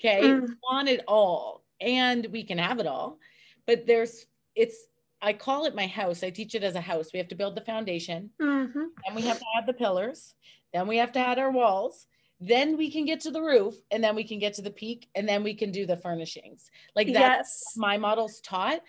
Okay. 0.00 0.20
Mm. 0.22 0.48
We 0.48 0.54
want 0.70 0.88
it 0.88 1.02
all 1.08 1.64
and 1.80 2.26
we 2.26 2.42
can 2.42 2.58
have 2.58 2.78
it 2.78 2.86
all 2.86 3.18
but 3.66 3.86
there's 3.86 4.26
it's 4.54 4.76
I 5.22 5.32
call 5.32 5.64
it 5.64 5.74
my 5.74 5.86
house. 5.86 6.22
I 6.22 6.30
teach 6.30 6.54
it 6.54 6.64
as 6.64 6.74
a 6.74 6.80
house. 6.80 7.12
We 7.12 7.18
have 7.18 7.28
to 7.28 7.34
build 7.34 7.54
the 7.54 7.62
foundation, 7.62 8.30
mm-hmm. 8.40 8.84
and 9.06 9.16
we 9.16 9.22
have 9.22 9.38
to 9.38 9.44
add 9.56 9.66
the 9.66 9.72
pillars. 9.72 10.34
Then 10.72 10.86
we 10.86 10.98
have 10.98 11.12
to 11.12 11.20
add 11.20 11.38
our 11.38 11.50
walls. 11.50 12.06
then 12.40 12.76
we 12.76 12.90
can 12.90 13.04
get 13.04 13.20
to 13.20 13.30
the 13.30 13.40
roof 13.40 13.74
and 13.90 14.02
then 14.02 14.14
we 14.14 14.24
can 14.24 14.38
get 14.38 14.52
to 14.54 14.62
the 14.62 14.70
peak 14.70 15.08
and 15.14 15.28
then 15.28 15.42
we 15.42 15.54
can 15.54 15.70
do 15.70 15.86
the 15.86 15.96
furnishings 15.96 16.70
like 16.96 17.12
that's 17.12 17.62
yes. 17.66 17.76
my 17.76 17.96
model's 17.96 18.40
taught 18.40 18.80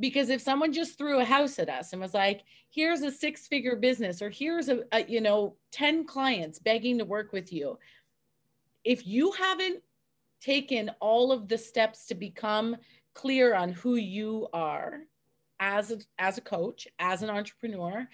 because 0.00 0.30
if 0.30 0.40
someone 0.40 0.72
just 0.72 0.98
threw 0.98 1.20
a 1.20 1.24
house 1.24 1.58
at 1.58 1.68
us 1.68 1.92
and 1.92 2.00
was 2.00 2.14
like 2.14 2.42
here's 2.70 3.02
a 3.02 3.10
six 3.10 3.46
figure 3.46 3.76
business 3.76 4.20
or 4.22 4.30
here's 4.30 4.68
a, 4.68 4.80
a, 4.92 5.04
you 5.04 5.20
know 5.20 5.54
10 5.72 6.06
clients 6.06 6.58
begging 6.58 6.98
to 6.98 7.04
work 7.04 7.32
with 7.32 7.52
you 7.52 7.78
if 8.84 9.06
you 9.06 9.32
haven't 9.32 9.82
taken 10.40 10.90
all 11.00 11.30
of 11.30 11.48
the 11.48 11.56
steps 11.56 12.06
to 12.06 12.14
become 12.14 12.76
clear 13.14 13.54
on 13.54 13.70
who 13.70 13.96
you 13.96 14.48
are 14.52 15.00
as 15.60 15.90
a, 15.90 15.98
as 16.18 16.38
a 16.38 16.40
coach 16.40 16.86
as 16.98 17.22
an 17.22 17.30
entrepreneur 17.30 18.06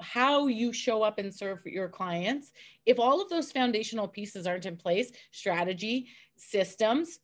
how 0.00 0.46
you 0.46 0.72
show 0.72 1.02
up 1.02 1.18
and 1.18 1.34
serve 1.34 1.64
your 1.64 1.88
clients. 1.88 2.52
If 2.84 2.98
all 2.98 3.22
of 3.22 3.30
those 3.30 3.50
foundational 3.50 4.06
pieces 4.06 4.46
aren't 4.46 4.66
in 4.66 4.76
place 4.76 5.12
strategy 5.30 6.08
systems 6.36 7.20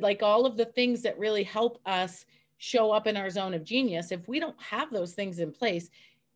like 0.00 0.22
all 0.22 0.46
of 0.46 0.56
the 0.56 0.64
things 0.64 1.02
that 1.02 1.18
really 1.18 1.44
help 1.44 1.78
us 1.86 2.24
show 2.58 2.90
up 2.90 3.06
in 3.06 3.16
our 3.16 3.28
zone 3.28 3.52
of 3.52 3.62
genius 3.62 4.10
if 4.10 4.26
we 4.26 4.40
don't 4.40 4.60
have 4.60 4.90
those 4.90 5.12
things 5.12 5.38
in 5.38 5.52
place 5.52 5.90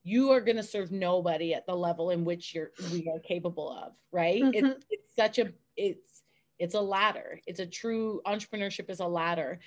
you 0.04 0.30
are 0.30 0.42
going 0.42 0.56
to 0.56 0.62
serve 0.62 0.92
nobody 0.92 1.54
at 1.54 1.64
the 1.64 1.74
level 1.74 2.10
in 2.10 2.24
which 2.24 2.54
you're 2.54 2.70
we 2.92 3.08
are 3.08 3.18
capable 3.20 3.72
of 3.72 3.94
right? 4.12 4.42
Mm-hmm. 4.42 4.66
it's, 4.66 4.84
it's 4.90 5.16
such 5.16 5.38
a 5.38 5.50
it's 5.76 6.18
it's 6.58 6.74
a 6.74 6.80
ladder. 6.80 7.40
It's 7.46 7.60
a 7.60 7.66
true 7.66 8.20
entrepreneurship 8.26 8.90
is 8.90 9.00
a 9.00 9.06
ladder 9.06 9.60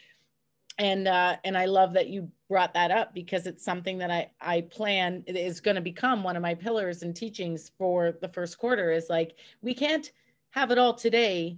and 0.77 1.07
uh, 1.07 1.37
and 1.43 1.57
I 1.57 1.65
love 1.65 1.93
that 1.93 2.07
you 2.07 2.29
brought 2.49 2.73
that 2.73 2.91
up 2.91 3.13
because 3.13 3.47
it's 3.47 3.63
something 3.63 3.97
that 3.99 4.11
I 4.11 4.31
I 4.41 4.61
plan 4.61 5.23
it 5.27 5.35
is 5.35 5.59
going 5.59 5.75
to 5.75 5.81
become 5.81 6.23
one 6.23 6.35
of 6.35 6.41
my 6.41 6.55
pillars 6.55 7.03
and 7.03 7.15
teachings 7.15 7.71
for 7.77 8.13
the 8.21 8.29
first 8.29 8.57
quarter 8.57 8.91
is 8.91 9.09
like 9.09 9.35
we 9.61 9.73
can't 9.73 10.11
have 10.51 10.71
it 10.71 10.77
all 10.77 10.93
today 10.93 11.57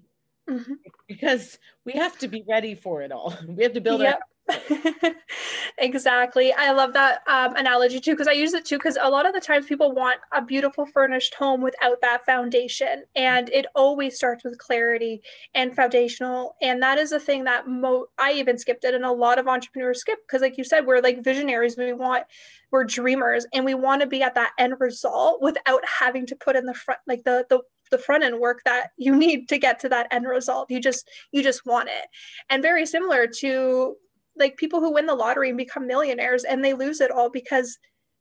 mm-hmm. 0.49 0.73
because 1.07 1.57
we 1.85 1.93
have 1.93 2.17
to 2.19 2.27
be 2.27 2.43
ready 2.47 2.75
for 2.75 3.01
it 3.01 3.11
all. 3.11 3.35
We 3.47 3.63
have 3.63 3.73
to 3.73 3.81
build 3.81 4.01
yep. 4.01 4.19
exactly. 5.77 6.53
I 6.53 6.71
love 6.71 6.93
that 6.93 7.21
um, 7.27 7.55
analogy 7.55 7.99
too, 7.99 8.11
because 8.11 8.27
I 8.27 8.33
use 8.33 8.53
it 8.53 8.65
too, 8.65 8.77
because 8.77 8.97
a 9.01 9.09
lot 9.09 9.25
of 9.25 9.33
the 9.33 9.39
times 9.39 9.65
people 9.65 9.93
want 9.93 10.19
a 10.33 10.41
beautiful 10.41 10.85
furnished 10.85 11.33
home 11.35 11.61
without 11.61 12.01
that 12.01 12.25
foundation. 12.25 13.03
And 13.15 13.49
it 13.49 13.65
always 13.75 14.15
starts 14.15 14.43
with 14.43 14.57
clarity 14.57 15.21
and 15.55 15.75
foundational. 15.75 16.55
And 16.61 16.81
that 16.81 16.97
is 16.97 17.11
a 17.11 17.19
thing 17.19 17.45
that 17.45 17.67
mo- 17.67 18.07
I 18.17 18.33
even 18.33 18.57
skipped 18.57 18.83
it. 18.83 18.93
And 18.93 19.05
a 19.05 19.11
lot 19.11 19.39
of 19.39 19.47
entrepreneurs 19.47 20.01
skip 20.01 20.19
because, 20.27 20.41
like 20.41 20.57
you 20.57 20.63
said, 20.63 20.85
we're 20.85 21.01
like 21.01 21.23
visionaries. 21.23 21.77
We 21.77 21.93
want, 21.93 22.23
we're 22.71 22.83
dreamers 22.83 23.45
and 23.53 23.63
we 23.63 23.75
want 23.75 24.01
to 24.01 24.07
be 24.07 24.23
at 24.23 24.35
that 24.35 24.51
end 24.57 24.75
result 24.79 25.41
without 25.41 25.83
having 25.85 26.25
to 26.27 26.35
put 26.35 26.55
in 26.55 26.65
the 26.65 26.73
front, 26.73 26.99
like 27.07 27.23
the, 27.23 27.45
the, 27.49 27.61
the 27.91 27.97
front 27.97 28.23
end 28.23 28.39
work 28.39 28.61
that 28.65 28.87
you 28.97 29.15
need 29.15 29.47
to 29.49 29.57
get 29.59 29.79
to 29.79 29.87
that 29.87 30.07
end 30.09 30.25
result 30.25 30.71
you 30.71 30.79
just 30.79 31.07
you 31.31 31.43
just 31.43 31.63
want 31.63 31.87
it 31.87 32.07
and 32.49 32.63
very 32.63 32.87
similar 32.87 33.27
to 33.27 33.95
like 34.37 34.57
people 34.57 34.79
who 34.79 34.93
win 34.93 35.05
the 35.05 35.15
lottery 35.15 35.49
and 35.49 35.57
become 35.57 35.87
millionaires 35.87 36.43
and 36.43 36.63
they 36.63 36.73
lose 36.73 37.01
it 37.01 37.11
all 37.11 37.29
because 37.29 37.77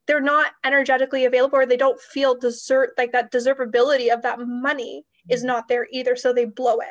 they're 0.07 0.21
not 0.21 0.53
energetically 0.65 1.25
available 1.25 1.59
or 1.59 1.67
they 1.67 1.77
don't 1.77 2.01
feel 2.01 2.35
desert 2.35 2.91
like 2.99 3.13
that 3.13 3.33
deservability 3.33 4.13
of 4.13 4.23
that 4.23 4.39
money 4.41 5.05
is 5.29 5.41
mm-hmm. 5.41 5.49
not 5.49 5.69
there 5.69 5.87
either 5.93 6.17
so 6.17 6.33
they 6.33 6.45
blow 6.45 6.79
it. 6.81 6.89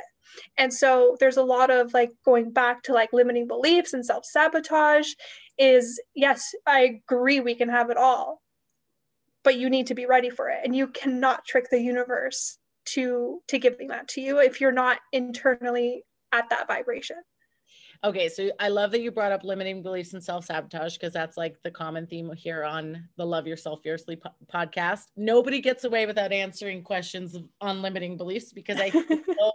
And 0.57 0.73
so 0.73 1.17
there's 1.19 1.37
a 1.37 1.43
lot 1.43 1.69
of 1.69 1.93
like 1.93 2.11
going 2.23 2.51
back 2.51 2.83
to 2.83 2.93
like 2.93 3.11
limiting 3.11 3.47
beliefs 3.47 3.93
and 3.93 4.05
self-sabotage 4.05 5.09
is 5.57 6.01
yes 6.15 6.55
i 6.65 6.79
agree 6.79 7.41
we 7.41 7.53
can 7.53 7.67
have 7.67 7.89
it 7.89 7.97
all 7.97 8.41
but 9.43 9.57
you 9.57 9.69
need 9.69 9.87
to 9.87 9.95
be 9.95 10.05
ready 10.05 10.29
for 10.29 10.49
it. 10.49 10.59
And 10.63 10.75
you 10.75 10.87
cannot 10.87 11.45
trick 11.45 11.69
the 11.69 11.81
universe 11.81 12.57
to 12.83 13.41
to 13.47 13.59
giving 13.59 13.87
that 13.89 14.07
to 14.07 14.21
you 14.21 14.39
if 14.39 14.59
you're 14.59 14.71
not 14.71 14.99
internally 15.11 16.03
at 16.31 16.49
that 16.49 16.67
vibration 16.67 17.17
Okay, 18.03 18.29
so 18.29 18.50
I 18.60 18.70
love 18.70 18.89
that 18.91 19.01
you 19.01 19.12
brought 19.12 19.31
up 19.31 19.43
limiting 19.43 19.84
beliefs 19.84 20.13
and 20.13 20.24
self 20.24 20.46
sabotage 20.46 20.98
because 20.98 21.13
that's 21.13 21.38
like 21.38 21.62
the 21.62 21.70
common 21.70 22.08
theme 22.08 22.31
here 22.36 22.63
on 22.63 23.08
the 23.15 23.25
Love 23.25 23.46
Yourself 23.46 23.81
Fiercely 23.84 24.15
po- 24.15 24.34
podcast. 24.51 25.05
Nobody 25.15 25.62
gets 25.62 25.84
away 25.84 26.08
without 26.08 26.31
answering 26.31 26.81
questions 26.81 27.38
on 27.60 27.84
limiting 27.84 28.17
beliefs 28.17 28.53
because 28.53 28.79
I 28.81 28.89
know 29.27 29.53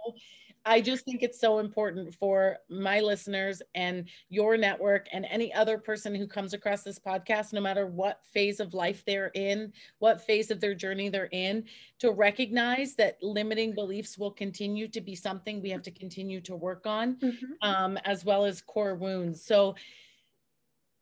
I 0.67 0.81
just 0.81 1.05
think 1.05 1.23
it's 1.23 1.39
so 1.39 1.59
important 1.59 2.13
for 2.13 2.57
my 2.69 2.99
listeners 2.99 3.61
and 3.73 4.09
your 4.27 4.57
network 4.57 5.07
and 5.13 5.25
any 5.29 5.53
other 5.53 5.77
person 5.77 6.13
who 6.13 6.27
comes 6.27 6.53
across 6.53 6.83
this 6.83 6.99
podcast, 6.99 7.53
no 7.53 7.61
matter 7.61 7.87
what 7.87 8.25
phase 8.25 8.59
of 8.59 8.73
life 8.73 9.03
they're 9.05 9.31
in, 9.33 9.71
what 9.99 10.19
phase 10.19 10.51
of 10.51 10.59
their 10.59 10.75
journey 10.75 11.07
they're 11.07 11.29
in, 11.31 11.63
to 11.99 12.11
recognize 12.11 12.95
that 12.95 13.17
limiting 13.23 13.73
beliefs 13.73 14.17
will 14.17 14.29
continue 14.29 14.89
to 14.89 14.99
be 14.99 15.15
something 15.15 15.61
we 15.61 15.69
have 15.69 15.83
to 15.83 15.91
continue 15.91 16.41
to 16.41 16.55
work 16.55 16.85
on, 16.85 17.15
mm-hmm. 17.15 17.45
um, 17.61 17.97
as 18.03 18.25
well 18.25 18.43
as 18.43 18.61
core 18.61 18.95
wounds. 18.95 19.41
So, 19.41 19.75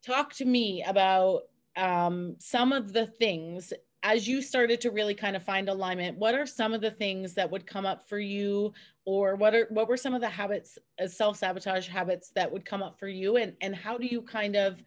talk 0.05 0.31
to 0.33 0.45
me 0.45 0.83
about 0.83 1.43
um, 1.75 2.35
some 2.37 2.71
of 2.71 2.93
the 2.93 3.07
things 3.07 3.73
as 4.05 4.27
you 4.27 4.39
started 4.39 4.79
to 4.79 4.91
really 4.91 5.15
kind 5.15 5.35
of 5.35 5.41
find 5.41 5.67
alignment 5.67 6.15
what 6.19 6.35
are 6.35 6.45
some 6.45 6.73
of 6.73 6.79
the 6.79 6.91
things 6.91 7.33
that 7.33 7.49
would 7.49 7.65
come 7.65 7.87
up 7.87 8.07
for 8.07 8.19
you? 8.19 8.71
Or 9.03 9.35
what 9.35 9.53
are 9.53 9.67
what 9.69 9.87
were 9.87 9.97
some 9.97 10.13
of 10.13 10.21
the 10.21 10.29
habits 10.29 10.77
uh, 11.01 11.07
self-sabotage 11.07 11.87
habits 11.87 12.29
that 12.35 12.51
would 12.51 12.65
come 12.65 12.83
up 12.83 12.99
for 12.99 13.07
you? 13.07 13.37
And 13.37 13.53
and 13.61 13.75
how 13.75 13.97
do 13.97 14.05
you 14.05 14.21
kind 14.21 14.55
of 14.55 14.81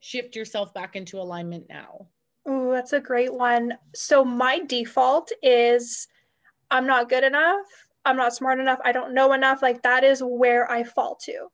shift 0.00 0.34
yourself 0.36 0.74
back 0.74 0.96
into 0.96 1.18
alignment 1.18 1.66
now? 1.68 2.08
Oh 2.46 2.72
that's 2.72 2.92
a 2.92 3.00
great 3.00 3.32
one. 3.32 3.78
So 3.94 4.24
my 4.24 4.60
default 4.66 5.30
is 5.42 6.08
i'm 6.70 6.86
not 6.86 7.08
good 7.08 7.24
enough. 7.24 7.66
I'm 8.04 8.16
not 8.16 8.34
smart 8.34 8.58
enough. 8.58 8.80
I 8.84 8.90
don't 8.90 9.14
know 9.14 9.32
enough. 9.32 9.62
Like 9.62 9.82
that 9.82 10.02
is 10.02 10.20
where 10.20 10.68
i 10.70 10.82
fall 10.82 11.14
to 11.22 11.46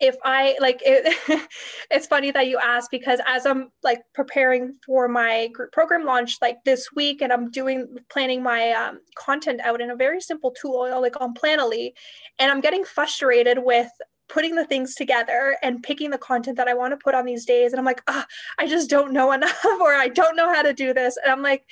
if 0.00 0.16
I 0.24 0.56
like 0.60 0.80
it, 0.82 1.48
it's 1.90 2.06
funny 2.06 2.30
that 2.30 2.46
you 2.46 2.58
asked 2.58 2.90
because 2.90 3.20
as 3.26 3.44
I'm 3.44 3.70
like 3.82 4.00
preparing 4.14 4.74
for 4.84 5.08
my 5.08 5.48
group 5.48 5.72
program 5.72 6.04
launch 6.04 6.38
like 6.40 6.56
this 6.64 6.88
week 6.94 7.20
and 7.20 7.32
I'm 7.32 7.50
doing 7.50 7.96
planning 8.10 8.42
my 8.42 8.70
um, 8.72 9.00
content 9.16 9.60
out 9.62 9.80
in 9.80 9.90
a 9.90 9.96
very 9.96 10.20
simple 10.20 10.52
tool 10.52 10.88
like 11.00 11.20
on 11.20 11.34
Planoly 11.34 11.92
and 12.38 12.50
I'm 12.50 12.60
getting 12.60 12.84
frustrated 12.84 13.58
with 13.60 13.90
putting 14.28 14.54
the 14.54 14.64
things 14.64 14.94
together 14.94 15.56
and 15.62 15.82
picking 15.82 16.10
the 16.10 16.18
content 16.18 16.56
that 16.56 16.68
I 16.68 16.74
want 16.74 16.92
to 16.92 17.02
put 17.02 17.14
on 17.14 17.26
these 17.26 17.44
days 17.44 17.72
and 17.72 17.80
I'm 17.80 17.86
like, 17.86 18.02
ah, 18.08 18.26
I 18.58 18.66
just 18.66 18.88
don't 18.88 19.12
know 19.12 19.32
enough 19.32 19.64
or 19.64 19.94
I 19.94 20.08
don't 20.08 20.36
know 20.36 20.52
how 20.52 20.62
to 20.62 20.72
do 20.72 20.94
this 20.94 21.18
and 21.22 21.30
I'm 21.30 21.42
like 21.42 21.64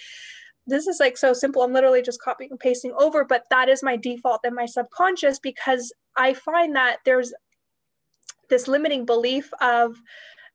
this 0.68 0.86
is 0.86 1.00
like 1.00 1.16
so 1.16 1.32
simple. 1.32 1.62
I'm 1.62 1.72
literally 1.72 2.02
just 2.02 2.20
copying 2.20 2.50
and 2.50 2.60
pasting 2.60 2.92
over, 2.98 3.24
but 3.24 3.44
that 3.48 3.70
is 3.70 3.82
my 3.82 3.96
default 3.96 4.40
and 4.44 4.54
my 4.54 4.66
subconscious 4.66 5.38
because 5.38 5.90
I 6.18 6.34
find 6.34 6.76
that 6.76 6.98
there's 7.06 7.32
this 8.48 8.68
limiting 8.68 9.04
belief 9.04 9.50
of 9.60 9.96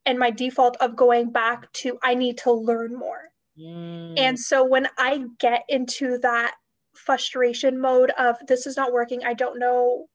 and 0.05 0.19
my 0.19 0.31
default 0.31 0.75
of 0.77 0.95
going 0.95 1.31
back 1.31 1.71
to 1.73 1.97
I 2.03 2.15
need 2.15 2.37
to 2.39 2.51
learn 2.51 2.95
more. 2.95 3.29
Mm. 3.57 4.15
And 4.17 4.39
so 4.39 4.65
when 4.65 4.87
I 4.97 5.25
get 5.39 5.63
into 5.69 6.17
that 6.19 6.55
frustration 6.95 7.79
mode 7.79 8.11
of 8.11 8.35
this 8.47 8.67
is 8.67 8.77
not 8.77 8.91
working, 8.91 9.23
I 9.25 9.33
don't 9.33 9.59
know 9.59 10.07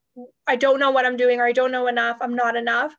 I 0.49 0.57
don't 0.57 0.81
know 0.81 0.91
what 0.91 1.07
I'm 1.07 1.17
doing 1.17 1.39
or 1.39 1.47
I 1.47 1.53
don't 1.53 1.71
know 1.71 1.87
enough, 1.87 2.19
I'm 2.21 2.35
not 2.35 2.57
enough, 2.57 2.93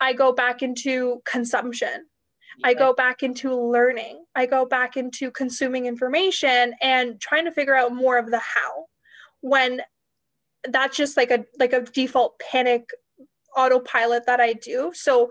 I 0.00 0.12
go 0.12 0.32
back 0.32 0.62
into 0.62 1.22
consumption. 1.24 2.06
Yeah. 2.58 2.68
I 2.68 2.74
go 2.74 2.94
back 2.94 3.22
into 3.22 3.54
learning. 3.54 4.24
I 4.34 4.46
go 4.46 4.66
back 4.66 4.96
into 4.96 5.30
consuming 5.30 5.86
information 5.86 6.74
and 6.80 7.20
trying 7.20 7.44
to 7.44 7.52
figure 7.52 7.74
out 7.74 7.94
more 7.94 8.18
of 8.18 8.30
the 8.30 8.38
how. 8.38 8.86
When 9.40 9.82
that's 10.68 10.96
just 10.96 11.16
like 11.16 11.30
a 11.30 11.44
like 11.58 11.72
a 11.72 11.82
default 11.82 12.38
panic 12.40 12.90
autopilot 13.56 14.26
that 14.26 14.40
I 14.40 14.52
do. 14.52 14.92
So 14.94 15.30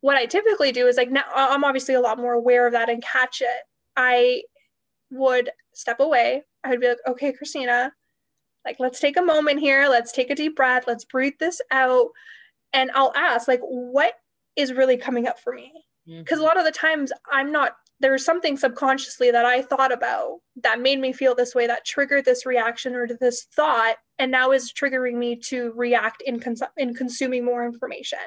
what 0.00 0.16
I 0.16 0.26
typically 0.26 0.72
do 0.72 0.86
is 0.86 0.96
like 0.96 1.10
now 1.10 1.24
I'm 1.34 1.64
obviously 1.64 1.94
a 1.94 2.00
lot 2.00 2.18
more 2.18 2.34
aware 2.34 2.66
of 2.66 2.72
that 2.72 2.88
and 2.88 3.02
catch 3.02 3.40
it. 3.40 3.62
I 3.96 4.42
would 5.10 5.50
step 5.74 6.00
away. 6.00 6.42
I 6.64 6.70
would 6.70 6.80
be 6.80 6.88
like, 6.88 6.98
okay, 7.06 7.32
Christina, 7.32 7.92
like 8.64 8.76
let's 8.78 9.00
take 9.00 9.16
a 9.16 9.22
moment 9.22 9.60
here. 9.60 9.88
Let's 9.88 10.12
take 10.12 10.30
a 10.30 10.34
deep 10.34 10.56
breath. 10.56 10.84
Let's 10.86 11.04
breathe 11.04 11.34
this 11.40 11.60
out. 11.70 12.08
And 12.72 12.90
I'll 12.94 13.12
ask, 13.16 13.48
like, 13.48 13.60
what 13.62 14.14
is 14.54 14.72
really 14.72 14.98
coming 14.98 15.26
up 15.26 15.40
for 15.40 15.54
me? 15.54 15.72
Because 16.06 16.38
mm-hmm. 16.38 16.44
a 16.44 16.46
lot 16.46 16.58
of 16.58 16.64
the 16.64 16.70
times 16.70 17.12
I'm 17.30 17.50
not 17.50 17.72
there's 18.00 18.24
something 18.24 18.56
subconsciously 18.56 19.30
that 19.30 19.44
I 19.44 19.62
thought 19.62 19.92
about 19.92 20.38
that 20.62 20.80
made 20.80 21.00
me 21.00 21.12
feel 21.12 21.34
this 21.34 21.54
way, 21.54 21.66
that 21.66 21.84
triggered 21.84 22.24
this 22.24 22.46
reaction 22.46 22.94
or 22.94 23.08
this 23.08 23.46
thought, 23.54 23.96
and 24.18 24.30
now 24.30 24.52
is 24.52 24.72
triggering 24.72 25.14
me 25.14 25.36
to 25.46 25.72
react 25.74 26.22
in, 26.24 26.38
cons- 26.38 26.62
in 26.76 26.94
consuming 26.94 27.44
more 27.44 27.64
information. 27.64 28.18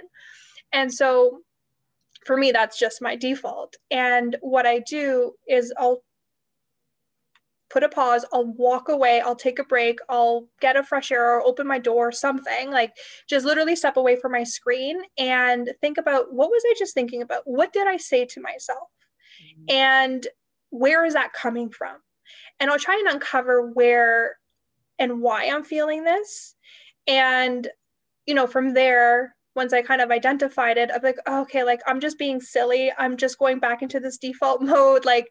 And 0.74 0.94
so 0.94 1.40
for 2.25 2.38
me, 2.38 2.51
that's 2.51 2.78
just 2.78 3.01
my 3.01 3.16
default. 3.16 3.75
And 3.90 4.36
what 4.42 4.66
I 4.66 4.80
do 4.80 5.34
is 5.48 5.74
I'll 5.78 6.04
put 7.70 7.84
a 7.84 7.90
pause, 7.90 8.25
I'll 8.34 8.54
walk 8.54 8.90
away, 8.90 9.22
I'll 9.22 9.36
take 9.36 9.58
a 9.58 9.63
break, 9.63 10.00
I'll 10.10 10.48
get 10.60 10.75
a 10.75 10.84
fresh 10.84 11.12
air 11.12 11.36
or 11.36 11.42
open 11.42 11.66
my 11.66 11.80
door, 11.80 12.12
something 12.12 12.70
like 12.70 12.92
just 13.30 13.46
literally 13.46 13.78
step 13.78 13.96
away 13.96 14.18
from 14.18 14.34
my 14.34 14.44
screen 14.44 15.01
and 15.18 15.72
think 15.80 15.98
about 15.98 16.34
what 16.34 16.50
was 16.50 16.63
I 16.66 16.74
just 16.78 16.94
thinking 16.94 17.22
about? 17.22 17.44
What 17.46 17.72
did 17.72 17.88
I 17.88 17.96
say 17.96 18.25
to 18.25 18.42
myself? 18.42 18.90
And 19.70 20.27
where 20.70 21.06
is 21.06 21.13
that 21.13 21.34
coming 21.34 21.70
from 21.70 21.98
and 22.60 22.70
i'll 22.70 22.80
try 22.80 22.96
and 22.96 23.13
uncover 23.13 23.72
where 23.72 24.36
and 25.01 25.20
why 25.20 25.48
I'm 25.48 25.63
feeling 25.63 26.03
this. 26.03 26.56
And, 27.08 27.68
you 28.27 28.36
know, 28.36 28.46
from 28.48 28.75
there, 28.75 29.36
once 29.56 29.74
I 29.74 29.82
kind 29.82 30.00
of 30.00 30.12
identified 30.12 30.77
it, 30.77 30.91
I'm 30.94 31.01
like, 31.01 31.18
oh, 31.25 31.41
okay, 31.41 31.63
like 31.63 31.82
I'm 31.88 32.00
just 32.00 32.20
being 32.20 32.39
silly. 32.39 32.91
I'm 32.98 33.18
just 33.18 33.39
going 33.39 33.60
back 33.60 33.82
into 33.82 34.00
this 34.00 34.18
default 34.18 34.62
mode. 34.62 35.03
Like, 35.03 35.27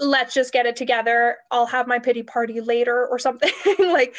let's 0.00 0.32
just 0.32 0.52
get 0.52 0.64
it 0.66 0.76
together. 0.76 1.36
I'll 1.50 1.66
have 1.66 1.86
my 1.86 1.98
pity 1.98 2.22
party 2.22 2.60
later 2.60 3.06
or 3.06 3.18
something. 3.18 3.52
like, 3.78 4.16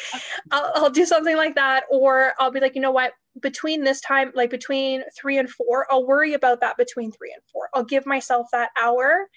I'll, 0.52 0.72
I'll 0.76 0.90
do 0.90 1.04
something 1.04 1.36
like 1.36 1.56
that. 1.56 1.84
Or 1.90 2.34
I'll 2.38 2.52
be 2.52 2.60
like, 2.60 2.76
you 2.76 2.80
know 2.80 2.92
what? 2.92 3.12
Between 3.40 3.82
this 3.82 4.00
time, 4.00 4.30
like 4.34 4.50
between 4.50 5.02
three 5.16 5.38
and 5.38 5.50
four, 5.50 5.86
I'll 5.90 6.06
worry 6.06 6.34
about 6.34 6.60
that 6.60 6.76
between 6.76 7.10
three 7.10 7.32
and 7.32 7.42
four. 7.52 7.68
I'll 7.74 7.84
give 7.84 8.06
myself 8.06 8.46
that 8.52 8.70
hour 8.80 9.28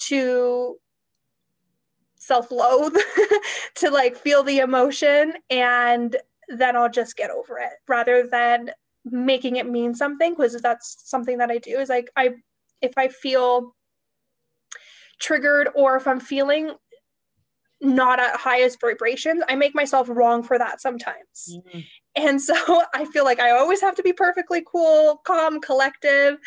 to 0.00 0.76
self-loathe 2.16 2.96
to 3.74 3.90
like 3.90 4.16
feel 4.16 4.42
the 4.42 4.58
emotion 4.58 5.34
and 5.50 6.16
then 6.48 6.74
I'll 6.74 6.90
just 6.90 7.16
get 7.16 7.30
over 7.30 7.58
it 7.58 7.72
rather 7.86 8.26
than 8.26 8.70
making 9.04 9.56
it 9.56 9.68
mean 9.68 9.94
something 9.94 10.32
because 10.34 10.60
that's 10.62 10.96
something 11.04 11.36
that 11.38 11.50
I 11.50 11.58
do 11.58 11.78
is 11.78 11.90
like 11.90 12.10
I 12.16 12.30
if 12.80 12.92
I 12.96 13.08
feel 13.08 13.74
triggered 15.20 15.68
or 15.74 15.96
if 15.96 16.06
I'm 16.06 16.20
feeling 16.20 16.72
not 17.80 18.18
at 18.18 18.36
highest 18.36 18.80
vibrations, 18.80 19.42
I 19.48 19.54
make 19.54 19.74
myself 19.74 20.08
wrong 20.08 20.42
for 20.42 20.58
that 20.58 20.80
sometimes. 20.80 21.50
Mm-hmm. 21.50 21.80
And 22.16 22.40
so 22.40 22.82
I 22.94 23.04
feel 23.06 23.24
like 23.24 23.40
I 23.40 23.50
always 23.50 23.80
have 23.80 23.94
to 23.96 24.02
be 24.02 24.12
perfectly 24.12 24.62
cool, 24.66 25.20
calm, 25.26 25.60
collective. 25.60 26.38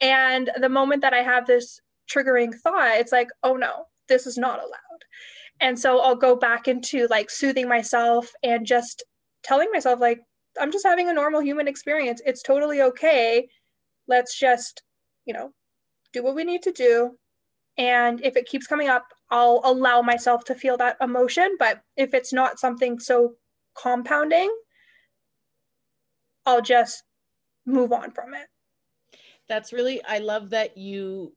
And 0.00 0.50
the 0.60 0.68
moment 0.68 1.02
that 1.02 1.14
I 1.14 1.22
have 1.22 1.46
this 1.46 1.80
triggering 2.10 2.54
thought, 2.54 2.96
it's 2.96 3.12
like, 3.12 3.28
oh 3.42 3.56
no, 3.56 3.86
this 4.08 4.26
is 4.26 4.38
not 4.38 4.58
allowed. 4.58 5.04
And 5.60 5.78
so 5.78 6.00
I'll 6.00 6.16
go 6.16 6.36
back 6.36 6.68
into 6.68 7.06
like 7.08 7.30
soothing 7.30 7.68
myself 7.68 8.32
and 8.42 8.66
just 8.66 9.04
telling 9.42 9.70
myself, 9.72 10.00
like, 10.00 10.20
I'm 10.60 10.72
just 10.72 10.86
having 10.86 11.08
a 11.08 11.14
normal 11.14 11.40
human 11.40 11.68
experience. 11.68 12.20
It's 12.24 12.42
totally 12.42 12.82
okay. 12.82 13.48
Let's 14.06 14.38
just, 14.38 14.82
you 15.24 15.34
know, 15.34 15.52
do 16.12 16.22
what 16.22 16.34
we 16.34 16.44
need 16.44 16.62
to 16.62 16.72
do. 16.72 17.16
And 17.76 18.24
if 18.24 18.36
it 18.36 18.46
keeps 18.46 18.66
coming 18.66 18.88
up, 18.88 19.06
I'll 19.30 19.60
allow 19.64 20.00
myself 20.02 20.44
to 20.44 20.54
feel 20.54 20.76
that 20.76 20.96
emotion. 21.00 21.56
But 21.58 21.82
if 21.96 22.14
it's 22.14 22.32
not 22.32 22.60
something 22.60 22.98
so 22.98 23.34
compounding, 23.76 24.54
I'll 26.46 26.62
just 26.62 27.02
move 27.66 27.92
on 27.92 28.10
from 28.12 28.34
it. 28.34 28.46
That's 29.48 29.72
really, 29.72 30.02
I 30.04 30.18
love 30.18 30.50
that 30.50 30.76
you 30.78 31.34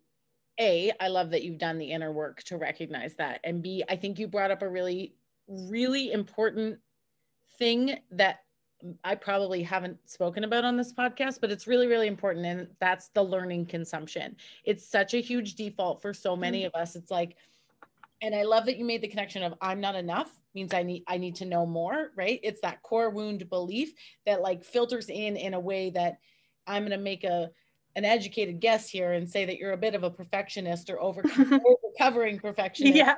a 0.60 0.92
i 1.00 1.08
love 1.08 1.30
that 1.30 1.44
you've 1.44 1.58
done 1.58 1.78
the 1.78 1.92
inner 1.92 2.12
work 2.12 2.42
to 2.44 2.58
recognize 2.58 3.14
that 3.16 3.40
and 3.44 3.62
b 3.62 3.84
i 3.90 3.96
think 3.96 4.18
you 4.18 4.28
brought 4.28 4.52
up 4.52 4.62
a 4.62 4.70
really 4.70 5.14
really 5.48 6.12
important 6.12 6.80
thing 7.58 7.98
that 8.12 8.40
i 9.04 9.16
probably 9.16 9.64
haven't 9.64 9.98
spoken 10.10 10.44
about 10.44 10.64
on 10.64 10.78
this 10.78 10.94
podcast 10.94 11.40
but 11.42 11.52
it's 11.52 11.68
really 11.68 11.88
really 11.88 12.08
important 12.08 12.46
and 12.46 12.68
that's 12.80 13.10
the 13.10 13.24
learning 13.24 13.66
consumption 13.66 14.36
it's 14.66 14.88
such 14.88 15.14
a 15.14 15.22
huge 15.22 15.56
default 15.56 16.02
for 16.02 16.14
so 16.14 16.36
many 16.36 16.60
mm-hmm. 16.60 16.76
of 16.76 16.82
us 16.82 16.96
it's 16.96 17.12
like 17.12 17.36
and 18.22 18.36
i 18.36 18.44
love 18.44 18.66
that 18.66 18.78
you 18.78 18.86
made 18.86 19.02
the 19.02 19.08
connection 19.08 19.44
of 19.44 19.54
i'm 19.62 19.82
not 19.82 19.96
enough 19.96 20.32
means 20.54 20.74
i 20.74 20.84
need 20.84 21.04
i 21.08 21.18
need 21.18 21.36
to 21.36 21.46
know 21.46 21.66
more 21.66 22.12
right 22.16 22.40
it's 22.44 22.62
that 22.62 22.82
core 22.84 23.10
wound 23.10 23.50
belief 23.50 23.94
that 24.26 24.42
like 24.42 24.64
filters 24.64 25.10
in 25.10 25.36
in 25.36 25.54
a 25.54 25.60
way 25.60 25.90
that 25.90 26.20
i'm 26.68 26.84
going 26.84 26.92
to 26.92 26.98
make 26.98 27.24
a 27.24 27.50
an 27.98 28.06
educated 28.06 28.60
guess 28.60 28.88
here 28.88 29.14
and 29.14 29.28
say 29.28 29.44
that 29.44 29.58
you're 29.58 29.72
a 29.72 29.78
bit 29.78 29.96
of 29.96 30.04
a 30.04 30.10
perfectionist 30.10 30.92
or 30.92 31.02
over 31.02 31.24
recovering 31.84 32.38
perfectionist. 32.38 32.96
Yeah. 32.96 33.16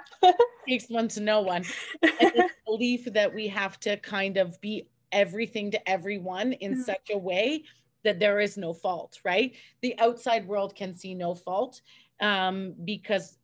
takes 0.68 0.90
one 0.90 1.10
to 1.10 1.20
know 1.20 1.42
one. 1.42 1.66
And 2.02 2.32
this 2.34 2.52
belief 2.66 3.04
that 3.14 3.34
we 3.34 3.50
have 3.50 3.78
to 3.82 3.98
kind 3.98 4.38
of 4.38 4.60
be 4.62 4.88
everything 5.12 5.72
to 5.72 5.90
everyone 5.90 6.54
in 6.54 6.74
mm-hmm. 6.74 6.82
such 6.82 7.10
a 7.12 7.18
way 7.18 7.64
that 8.04 8.20
there 8.20 8.40
is 8.40 8.58
no 8.58 8.74
fault, 8.74 9.20
right? 9.24 9.54
The 9.82 9.98
outside 10.00 10.48
world 10.48 10.76
can 10.76 10.96
see 10.96 11.14
no 11.14 11.36
fault 11.36 11.82
um, 12.22 12.74
because 12.86 13.38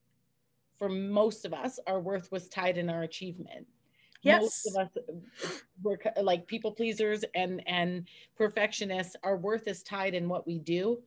for 0.77 0.90
most 0.90 1.46
of 1.46 1.53
us, 1.53 1.79
our 1.87 2.00
worth 2.00 2.31
was 2.31 2.48
tied 2.48 2.77
in 2.77 2.90
our 2.90 3.03
achievement. 3.03 3.68
Yes. 4.22 4.42
Most 4.42 4.68
of 4.68 4.87
us 4.87 5.61
were 5.83 6.00
like 6.22 6.48
people 6.48 6.72
pleasers 6.72 7.24
and 7.35 7.61
and 7.68 8.07
perfectionists. 8.35 9.16
Our 9.24 9.37
worth 9.37 9.68
is 9.68 9.83
tied 9.83 10.16
in 10.16 10.27
what 10.27 10.48
we 10.48 10.57
do 10.57 11.00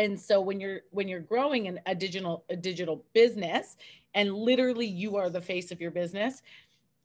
and 0.00 0.18
so 0.18 0.40
when 0.40 0.60
you're 0.60 0.80
when 0.90 1.08
you're 1.08 1.20
growing 1.20 1.66
in 1.66 1.78
a 1.86 1.94
digital 1.94 2.44
a 2.48 2.56
digital 2.56 3.04
business 3.12 3.76
and 4.14 4.34
literally 4.34 4.86
you 4.86 5.16
are 5.16 5.28
the 5.28 5.40
face 5.40 5.70
of 5.70 5.80
your 5.80 5.90
business 5.90 6.42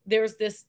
there's 0.06 0.36
this 0.36 0.66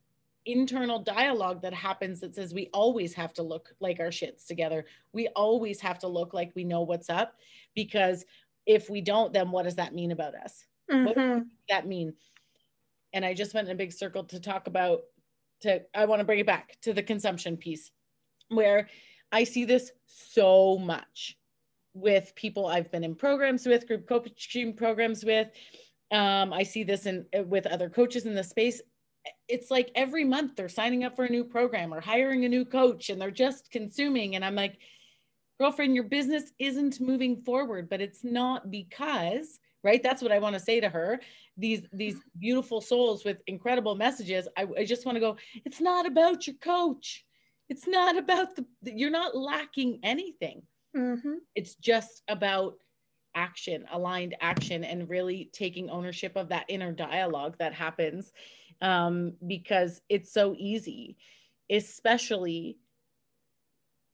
internal 0.47 0.99
dialogue 0.99 1.61
that 1.63 1.75
happens 1.75 2.21
that 2.21 2.35
says 2.35 2.55
we 2.55 2.69
always 2.73 3.13
have 3.13 3.33
to 3.33 3.43
look 3.43 3.75
like 3.81 4.01
our 4.01 4.09
shits 4.09 4.47
together 4.47 4.85
we 5.13 5.29
always 5.29 5.81
have 5.81 5.99
to 5.99 6.09
look 6.09 6.33
like 6.33 6.53
we 6.55 6.65
know 6.65 6.83
what's 6.83 7.11
up 7.11 7.35
because 7.75 8.25
if 8.65 8.89
we 8.89 9.01
don't 9.01 9.33
then 9.33 9.51
what 9.51 9.65
does 9.65 9.75
that 9.75 9.95
mean 9.95 10.13
about 10.13 10.35
us 10.35 10.65
mm-hmm. 10.91 11.05
what 11.05 11.17
does 11.17 11.43
that 11.69 11.87
mean 11.87 12.13
and 13.13 13.25
i 13.25 13.35
just 13.35 13.55
went 13.55 13.69
in 13.69 13.73
a 13.73 13.77
big 13.77 13.93
circle 13.93 14.25
to 14.25 14.41
talk 14.41 14.67
about 14.67 15.03
to 15.61 15.81
i 15.95 16.05
want 16.05 16.21
to 16.21 16.25
bring 16.25 16.39
it 16.39 16.47
back 16.47 16.77
to 16.81 16.93
the 16.93 17.03
consumption 17.03 17.57
piece 17.57 17.91
where 18.49 18.89
i 19.33 19.43
see 19.43 19.65
this 19.65 19.91
so 20.07 20.79
much 20.79 21.37
with 21.97 22.35
people 22.35 22.67
I've 22.67 22.91
been 22.91 23.05
in 23.05 23.15
programs 23.15 23.67
with, 23.67 23.87
group 23.87 24.07
coaching 24.07 24.75
programs 24.75 25.25
with. 25.25 25.49
Um, 26.13 26.53
I 26.53 26.63
see 26.63 26.85
this 26.85 27.07
in 27.07 27.27
with 27.47 27.67
other 27.67 27.89
coaches 27.89 28.27
in 28.27 28.35
the 28.35 28.45
space. 28.45 28.81
It's 29.49 29.71
like 29.71 29.91
every 29.95 30.25
month 30.25 30.57
they're 30.57 30.69
signing 30.69 31.05
up 31.05 31.17
for 31.17 31.25
a 31.25 31.31
new 31.31 31.45
program 31.45 31.93
or 31.93 32.01
hiring 32.01 32.45
a 32.45 32.49
new 32.49 32.65
coach 32.65 33.11
and 33.11 33.21
they're 33.21 33.31
just 33.31 33.71
consuming. 33.71 34.37
And 34.37 34.45
I'm 34.45 34.55
like, 34.55 34.79
girlfriend, 35.59 35.95
your 35.95 36.05
business 36.05 36.53
isn't 36.59 37.01
moving 37.01 37.37
forward, 37.43 37.89
but 37.89 38.01
it's 38.01 38.25
not 38.25 38.71
because, 38.71 39.59
right? 39.83 40.03
That's 40.03 40.23
what 40.23 40.33
I 40.33 40.39
want 40.39 40.55
to 40.55 40.61
say 40.61 40.81
to 40.81 40.89
her. 40.89 41.21
These 41.57 41.87
these 41.93 42.17
beautiful 42.39 42.81
souls 42.81 43.25
with 43.25 43.39
incredible 43.47 43.95
messages. 43.95 44.49
I, 44.57 44.67
I 44.79 44.85
just 44.85 45.07
want 45.07 45.17
to 45.17 45.21
go, 45.21 45.37
it's 45.65 45.81
not 45.81 46.07
about 46.07 46.47
your 46.47 46.57
coach. 46.57 47.25
It's 47.69 47.87
not 47.87 48.17
about 48.17 48.55
the 48.57 48.65
you're 48.83 49.11
not 49.11 49.37
lacking 49.37 50.01
anything 50.03 50.63
Mm-hmm. 50.97 51.35
It's 51.55 51.75
just 51.75 52.23
about 52.29 52.77
action, 53.35 53.85
aligned 53.93 54.35
action, 54.41 54.83
and 54.83 55.09
really 55.09 55.51
taking 55.53 55.91
ownership 55.91 56.37
of 56.37 56.49
that 56.49 56.65
inner 56.69 56.93
dialogue 56.93 57.57
that 57.59 57.75
happens 57.75 58.33
um, 58.81 59.35
because 59.47 60.03
it's 60.09 60.33
so 60.33 60.55
easy, 60.59 61.17
especially 61.71 62.79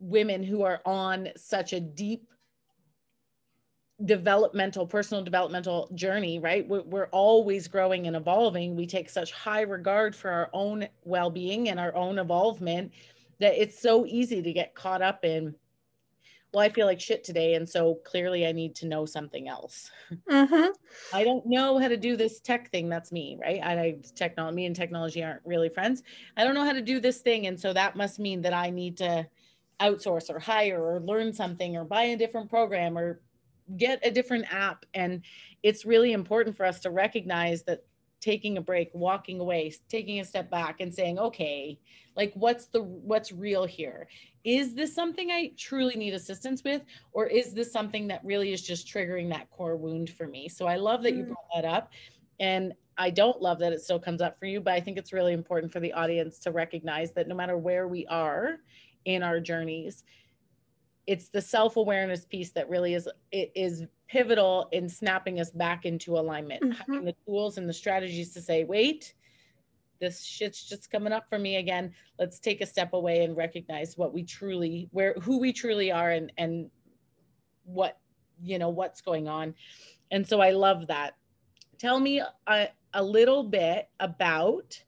women 0.01 0.42
who 0.42 0.62
are 0.62 0.81
on 0.85 1.29
such 1.37 1.72
a 1.72 1.81
deep 1.81 2.29
developmental 4.05 4.87
personal 4.87 5.22
developmental 5.22 5.88
journey 5.94 6.40
right? 6.40 6.66
We're, 6.68 6.83
we're, 6.83 7.07
always 7.12 7.68
growing 7.68 8.09
and 8.09 8.16
evolving. 8.16 8.75
We 8.75 8.87
take 8.87 9.09
such 9.09 9.31
high 9.31 9.61
regard 9.61 10.16
for 10.16 10.31
our 10.31 10.51
own 10.53 10.88
well-being 11.05 11.68
and 11.68 11.79
our 11.79 11.94
own 11.94 12.18
evolvement 12.18 12.92
that 13.38 13.61
it's 13.61 13.79
so 13.79 14.05
easy 14.07 14.42
to 14.42 14.53
get 14.53 14.75
caught 14.75 15.03
up 15.03 15.25
in 15.25 15.55
well, 16.52 16.64
I 16.64 16.68
feel 16.68 16.86
like 16.86 17.00
shit 17.00 17.24
today. 17.24 17.54
And 17.54 17.66
so 17.68 17.94
clearly 18.04 18.46
I 18.46 18.52
need 18.52 18.74
to 18.76 18.86
know 18.86 19.06
something 19.06 19.48
else. 19.48 19.90
Mm-hmm. 20.30 20.72
I 21.14 21.24
don't 21.24 21.46
know 21.46 21.78
how 21.78 21.88
to 21.88 21.96
do 21.96 22.16
this 22.16 22.40
tech 22.40 22.70
thing. 22.70 22.88
That's 22.88 23.12
me, 23.12 23.38
right? 23.40 23.60
I, 23.62 23.72
I 23.80 23.96
technology, 24.14 24.56
me 24.56 24.66
and 24.66 24.76
technology 24.76 25.22
aren't 25.22 25.40
really 25.44 25.68
friends. 25.68 26.02
I 26.36 26.44
don't 26.44 26.54
know 26.54 26.64
how 26.64 26.72
to 26.72 26.82
do 26.82 27.00
this 27.00 27.18
thing. 27.18 27.46
And 27.46 27.58
so 27.58 27.72
that 27.72 27.96
must 27.96 28.18
mean 28.18 28.42
that 28.42 28.52
I 28.52 28.70
need 28.70 28.98
to 28.98 29.26
outsource 29.80 30.30
or 30.30 30.38
hire 30.38 30.82
or 30.82 31.00
learn 31.00 31.32
something 31.32 31.76
or 31.76 31.84
buy 31.84 32.02
a 32.04 32.16
different 32.16 32.50
program 32.50 32.96
or 32.96 33.20
get 33.76 34.06
a 34.06 34.10
different 34.10 34.52
app. 34.52 34.84
And 34.94 35.22
it's 35.62 35.84
really 35.84 36.12
important 36.12 36.56
for 36.56 36.66
us 36.66 36.80
to 36.80 36.90
recognize 36.90 37.62
that 37.64 37.84
taking 38.22 38.56
a 38.56 38.61
break 38.61 38.88
walking 38.94 39.40
away 39.40 39.74
taking 39.88 40.20
a 40.20 40.24
step 40.24 40.48
back 40.48 40.80
and 40.80 40.94
saying 40.94 41.18
okay 41.18 41.78
like 42.16 42.32
what's 42.35 42.66
the 42.66 42.80
what's 42.80 43.32
real 43.32 43.66
here 43.66 44.06
is 44.44 44.74
this 44.74 44.94
something 44.94 45.30
i 45.30 45.50
truly 45.58 45.96
need 45.96 46.14
assistance 46.14 46.62
with 46.64 46.82
or 47.12 47.26
is 47.26 47.52
this 47.52 47.70
something 47.70 48.06
that 48.06 48.24
really 48.24 48.52
is 48.52 48.62
just 48.62 48.87
triggering 48.87 49.28
that 49.28 49.50
core 49.50 49.76
wound 49.76 50.08
for 50.08 50.26
me 50.26 50.48
so 50.48 50.66
i 50.66 50.76
love 50.76 51.02
that 51.02 51.14
you 51.14 51.24
mm. 51.24 51.28
brought 51.28 51.48
that 51.54 51.64
up 51.64 51.90
and 52.38 52.72
i 52.96 53.11
don't 53.11 53.42
love 53.42 53.58
that 53.58 53.72
it 53.72 53.82
still 53.82 53.98
comes 53.98 54.22
up 54.22 54.38
for 54.38 54.46
you 54.46 54.61
but 54.61 54.72
i 54.72 54.80
think 54.80 54.96
it's 54.96 55.12
really 55.12 55.32
important 55.32 55.72
for 55.72 55.80
the 55.80 55.92
audience 55.92 56.38
to 56.38 56.52
recognize 56.52 57.11
that 57.11 57.26
no 57.26 57.35
matter 57.35 57.58
where 57.58 57.88
we 57.88 58.06
are 58.06 58.58
in 59.04 59.22
our 59.22 59.40
journeys 59.40 60.04
it's 61.06 61.28
the 61.28 61.40
self-awareness 61.40 62.24
piece 62.26 62.50
that 62.50 62.68
really 62.68 62.94
is 62.94 63.08
it 63.32 63.50
is 63.54 63.84
pivotal 64.08 64.68
in 64.72 64.88
snapping 64.88 65.40
us 65.40 65.50
back 65.50 65.84
into 65.84 66.18
alignment 66.18 66.62
mm-hmm. 66.62 66.72
having 66.72 67.04
the 67.04 67.14
tools 67.26 67.58
and 67.58 67.68
the 67.68 67.72
strategies 67.72 68.32
to 68.32 68.40
say 68.40 68.64
wait 68.64 69.14
this 70.02 70.24
shit's 70.24 70.68
just 70.68 70.90
coming 70.90 71.12
up 71.12 71.28
for 71.28 71.38
me 71.38 71.56
again. 71.56 71.94
Let's 72.18 72.40
take 72.40 72.60
a 72.60 72.66
step 72.66 72.92
away 72.92 73.22
and 73.22 73.36
recognize 73.36 73.96
what 73.96 74.12
we 74.12 74.24
truly 74.24 74.88
where 74.90 75.14
who 75.22 75.38
we 75.38 75.52
truly 75.52 75.92
are 75.92 76.10
and 76.10 76.32
and 76.36 76.68
what 77.64 77.98
you 78.42 78.58
know 78.58 78.68
what's 78.68 79.00
going 79.00 79.28
on. 79.28 79.54
And 80.10 80.26
so 80.26 80.40
i 80.40 80.50
love 80.50 80.88
that. 80.88 81.16
Tell 81.78 82.00
me 82.00 82.20
a, 82.48 82.68
a 82.92 83.02
little 83.02 83.44
bit 83.44 83.88
about 84.00 84.82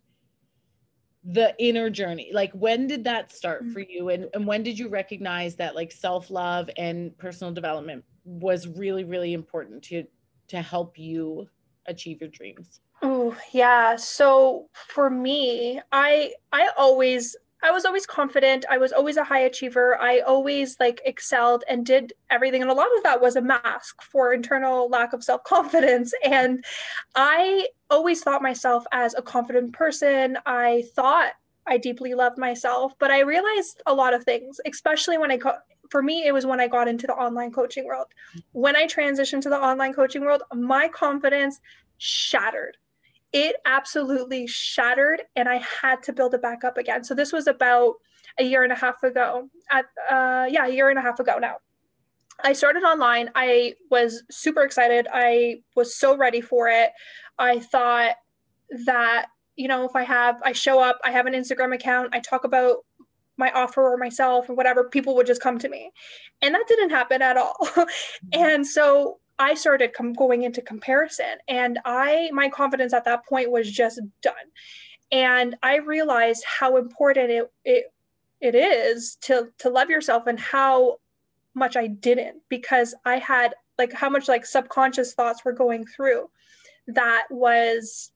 the 1.24 1.54
inner 1.58 1.88
journey 1.88 2.30
like 2.34 2.52
when 2.52 2.86
did 2.86 3.04
that 3.04 3.32
start 3.32 3.64
Mm-hmm. 3.64 3.70
for 3.70 3.80
you 3.80 4.10
and, 4.10 4.28
and 4.34 4.46
when 4.46 4.62
did 4.62 4.78
you 4.78 4.88
recognize 4.88 5.56
that 5.56 5.74
like 5.74 5.90
self-love 5.90 6.68
and 6.76 7.16
personal 7.18 7.52
development 7.52 8.04
was 8.24 8.68
really 8.68 9.04
really 9.04 9.32
important 9.32 9.82
to 9.82 10.04
to 10.48 10.60
help 10.60 10.98
you 10.98 11.48
achieve 11.86 12.20
your 12.20 12.30
dreams 12.30 12.80
Oh, 13.02 13.36
yeah. 13.52 13.96
So 13.96 14.68
for 14.72 15.10
me, 15.10 15.80
I 15.92 16.32
I 16.52 16.70
always 16.78 17.36
I 17.64 17.70
was 17.70 17.86
always 17.86 18.04
confident. 18.04 18.66
I 18.70 18.76
was 18.76 18.92
always 18.92 19.16
a 19.16 19.24
high 19.24 19.40
achiever. 19.40 19.98
I 19.98 20.20
always 20.20 20.76
like 20.78 21.00
excelled 21.06 21.64
and 21.66 21.84
did 21.84 22.12
everything 22.30 22.60
and 22.60 22.70
a 22.70 22.74
lot 22.74 22.94
of 22.96 23.02
that 23.04 23.22
was 23.22 23.36
a 23.36 23.40
mask 23.40 24.02
for 24.02 24.34
internal 24.34 24.90
lack 24.90 25.14
of 25.14 25.24
self-confidence 25.24 26.12
and 26.24 26.62
I 27.14 27.68
always 27.88 28.22
thought 28.22 28.42
myself 28.42 28.84
as 28.92 29.14
a 29.14 29.22
confident 29.22 29.72
person. 29.72 30.36
I 30.44 30.84
thought 30.94 31.32
I 31.66 31.78
deeply 31.78 32.12
loved 32.12 32.36
myself, 32.36 32.92
but 32.98 33.10
I 33.10 33.20
realized 33.20 33.80
a 33.86 33.94
lot 33.94 34.12
of 34.12 34.24
things, 34.24 34.60
especially 34.66 35.16
when 35.16 35.30
I 35.30 35.38
got 35.38 35.60
for 35.90 36.02
me, 36.02 36.26
it 36.26 36.32
was 36.32 36.44
when 36.44 36.60
I 36.60 36.68
got 36.68 36.88
into 36.88 37.06
the 37.06 37.14
online 37.14 37.52
coaching 37.52 37.86
world. 37.86 38.06
When 38.52 38.76
I 38.76 38.86
transitioned 38.86 39.42
to 39.42 39.48
the 39.48 39.58
online 39.58 39.94
coaching 39.94 40.22
world, 40.22 40.42
my 40.52 40.88
confidence 40.88 41.60
shattered 41.98 42.76
it 43.34 43.56
absolutely 43.66 44.46
shattered 44.46 45.20
and 45.36 45.48
i 45.48 45.60
had 45.82 46.02
to 46.04 46.12
build 46.12 46.32
it 46.34 46.40
back 46.40 46.64
up 46.64 46.78
again. 46.78 47.04
So 47.04 47.14
this 47.14 47.32
was 47.32 47.46
about 47.46 47.96
a 48.38 48.44
year 48.44 48.62
and 48.62 48.72
a 48.72 48.76
half 48.76 49.02
ago 49.02 49.50
at 49.70 49.84
uh, 50.10 50.46
yeah 50.48 50.66
a 50.66 50.70
year 50.70 50.88
and 50.88 50.98
a 50.98 51.02
half 51.02 51.20
ago 51.20 51.38
now. 51.38 51.56
I 52.42 52.52
started 52.52 52.82
online. 52.84 53.30
I 53.34 53.74
was 53.90 54.22
super 54.30 54.62
excited. 54.62 55.06
I 55.12 55.62
was 55.76 55.96
so 55.96 56.16
ready 56.16 56.40
for 56.40 56.68
it. 56.68 56.90
I 57.38 57.58
thought 57.58 58.16
that 58.86 59.26
you 59.56 59.68
know 59.68 59.84
if 59.84 59.94
i 59.94 60.02
have 60.02 60.40
i 60.42 60.50
show 60.50 60.80
up 60.80 60.98
i 61.04 61.12
have 61.12 61.26
an 61.26 61.34
instagram 61.34 61.72
account 61.72 62.12
i 62.12 62.18
talk 62.18 62.42
about 62.42 62.78
my 63.36 63.50
offer 63.52 63.82
or 63.92 63.96
myself 63.96 64.48
or 64.48 64.54
whatever 64.54 64.88
people 64.88 65.14
would 65.14 65.26
just 65.26 65.42
come 65.42 65.58
to 65.58 65.68
me. 65.68 65.90
And 66.42 66.54
that 66.54 66.64
didn't 66.68 66.90
happen 66.90 67.22
at 67.22 67.36
all. 67.36 67.56
And 68.32 68.66
so 68.66 69.18
I 69.38 69.54
started 69.54 69.92
com- 69.92 70.12
going 70.12 70.42
into 70.42 70.62
comparison 70.62 71.38
and 71.48 71.78
I 71.84 72.30
my 72.32 72.48
confidence 72.48 72.92
at 72.92 73.04
that 73.04 73.26
point 73.26 73.50
was 73.50 73.70
just 73.70 74.00
done. 74.22 74.34
And 75.10 75.56
I 75.62 75.76
realized 75.76 76.44
how 76.46 76.76
important 76.76 77.30
it 77.30 77.52
it 77.64 77.92
it 78.40 78.54
is 78.54 79.16
to 79.22 79.48
to 79.58 79.70
love 79.70 79.90
yourself 79.90 80.26
and 80.26 80.38
how 80.38 80.98
much 81.54 81.76
I 81.76 81.86
didn't 81.86 82.42
because 82.48 82.94
I 83.04 83.18
had 83.18 83.54
like 83.78 83.92
how 83.92 84.10
much 84.10 84.28
like 84.28 84.46
subconscious 84.46 85.14
thoughts 85.14 85.44
were 85.44 85.52
going 85.52 85.84
through 85.86 86.30
that 86.88 87.24
was 87.30 88.12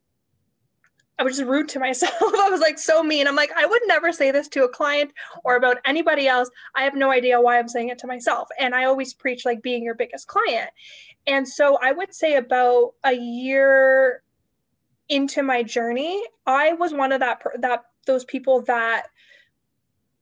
I 1.18 1.24
was 1.24 1.36
just 1.36 1.48
rude 1.48 1.68
to 1.70 1.80
myself. 1.80 2.14
I 2.20 2.48
was 2.50 2.60
like 2.60 2.78
so 2.78 3.02
mean. 3.02 3.26
I'm 3.26 3.36
like, 3.36 3.50
I 3.56 3.66
would 3.66 3.82
never 3.86 4.12
say 4.12 4.30
this 4.30 4.48
to 4.48 4.64
a 4.64 4.68
client 4.68 5.12
or 5.44 5.56
about 5.56 5.78
anybody 5.84 6.28
else. 6.28 6.48
I 6.76 6.82
have 6.82 6.94
no 6.94 7.10
idea 7.10 7.40
why 7.40 7.58
I'm 7.58 7.68
saying 7.68 7.88
it 7.88 7.98
to 7.98 8.06
myself. 8.06 8.48
And 8.58 8.74
I 8.74 8.84
always 8.84 9.14
preach 9.14 9.44
like 9.44 9.62
being 9.62 9.82
your 9.82 9.94
biggest 9.94 10.28
client. 10.28 10.70
And 11.28 11.46
so 11.46 11.78
I 11.80 11.92
would 11.92 12.14
say 12.14 12.36
about 12.36 12.94
a 13.04 13.12
year 13.12 14.22
into 15.08 15.42
my 15.42 15.62
journey, 15.62 16.22
I 16.46 16.72
was 16.72 16.92
one 16.92 17.12
of 17.12 17.20
that 17.20 17.42
that 17.60 17.84
those 18.06 18.24
people 18.24 18.62
that 18.62 19.06